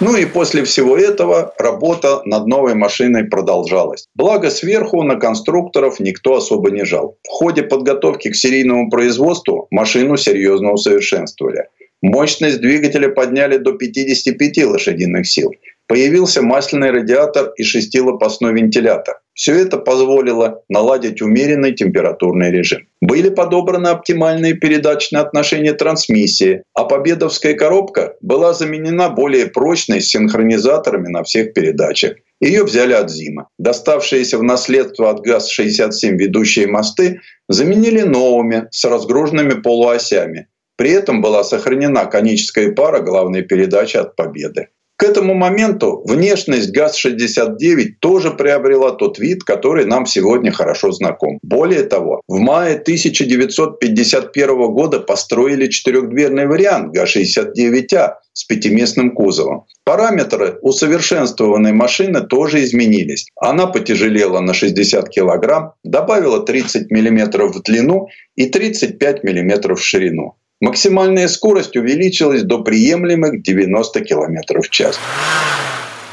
[0.00, 4.06] Ну и после всего этого работа над новой машиной продолжалась.
[4.14, 7.18] Благо сверху на конструкторов никто особо не жал.
[7.22, 11.68] В ходе подготовки к серийному производству машину серьезно усовершенствовали.
[12.00, 15.52] Мощность двигателя подняли до 55 лошадиных сил.
[15.86, 19.20] Появился масляный радиатор и шестилопастной вентилятор.
[19.40, 22.86] Все это позволило наладить умеренный температурный режим.
[23.00, 31.08] Были подобраны оптимальные передачные отношения трансмиссии, а победовская коробка была заменена более прочной с синхронизаторами
[31.08, 32.18] на всех передачах.
[32.42, 33.48] Ее взяли от Зима.
[33.58, 40.48] Доставшиеся в наследство от ГАЗ-67 ведущие мосты заменили новыми с разгруженными полуосями.
[40.76, 44.68] При этом была сохранена коническая пара главной передачи от Победы.
[45.00, 51.38] К этому моменту внешность ГАЗ-69 тоже приобрела тот вид, который нам сегодня хорошо знаком.
[51.42, 59.64] Более того, в мае 1951 года построили четырехдверный вариант ГАЗ-69А с пятиместным кузовом.
[59.84, 63.24] Параметры усовершенствованной машины тоже изменились.
[63.40, 70.34] Она потяжелела на 60 килограмм, добавила 30 миллиметров в длину и 35 миллиметров в ширину.
[70.60, 75.00] Максимальная скорость увеличилась до приемлемых 90 км в час.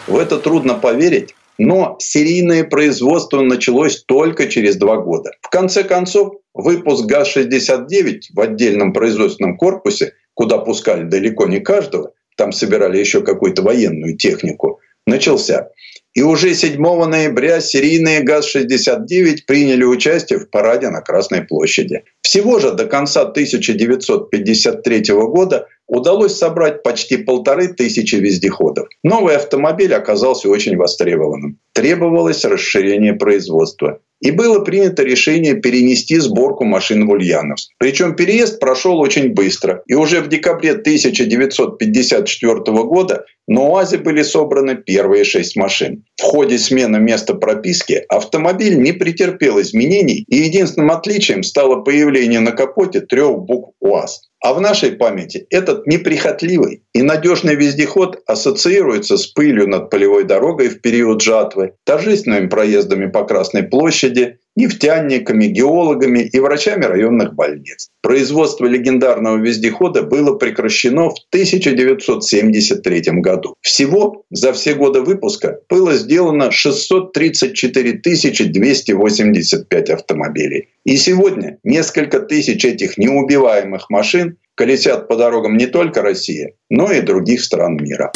[0.07, 5.31] В это трудно поверить, но серийное производство началось только через два года.
[5.41, 12.53] В конце концов, выпуск ГАЗ-69 в отдельном производственном корпусе, куда пускали далеко не каждого, там
[12.53, 15.71] собирали еще какую-то военную технику, начался.
[16.17, 22.05] И уже 7 ноября серийные ГАЗ-69 приняли участие в параде на Красной площади.
[22.23, 28.87] Всего же до конца 1953 года удалось собрать почти полторы тысячи вездеходов.
[29.03, 31.59] Новый автомобиль оказался очень востребованным.
[31.73, 33.99] Требовалось расширение производства.
[34.21, 37.71] И было принято решение перенести сборку машин в Ульяновск.
[37.77, 39.83] Причем переезд прошел очень быстро.
[39.87, 46.03] И уже в декабре 1954 года на УАЗе были собраны первые шесть машин.
[46.17, 52.51] В ходе смены места прописки автомобиль не претерпел изменений, и единственным отличием стало появление на
[52.51, 54.26] капоте трех букв УАЗ.
[54.39, 60.69] А в нашей памяти этот неприхотливый и надежный вездеход ассоциируется с пылью над полевой дорогой
[60.69, 67.89] в период жатвы, торжественными проездами по Красной площади, нефтяниками, геологами и врачами районных больниц.
[68.01, 73.55] Производство легендарного вездехода было прекращено в 1973 году.
[73.61, 80.69] Всего за все годы выпуска было сделано 634 285 автомобилей.
[80.83, 87.01] И сегодня несколько тысяч этих неубиваемых машин колесят по дорогам не только России, но и
[87.01, 88.11] других стран мира.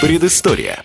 [0.00, 0.84] Предыстория.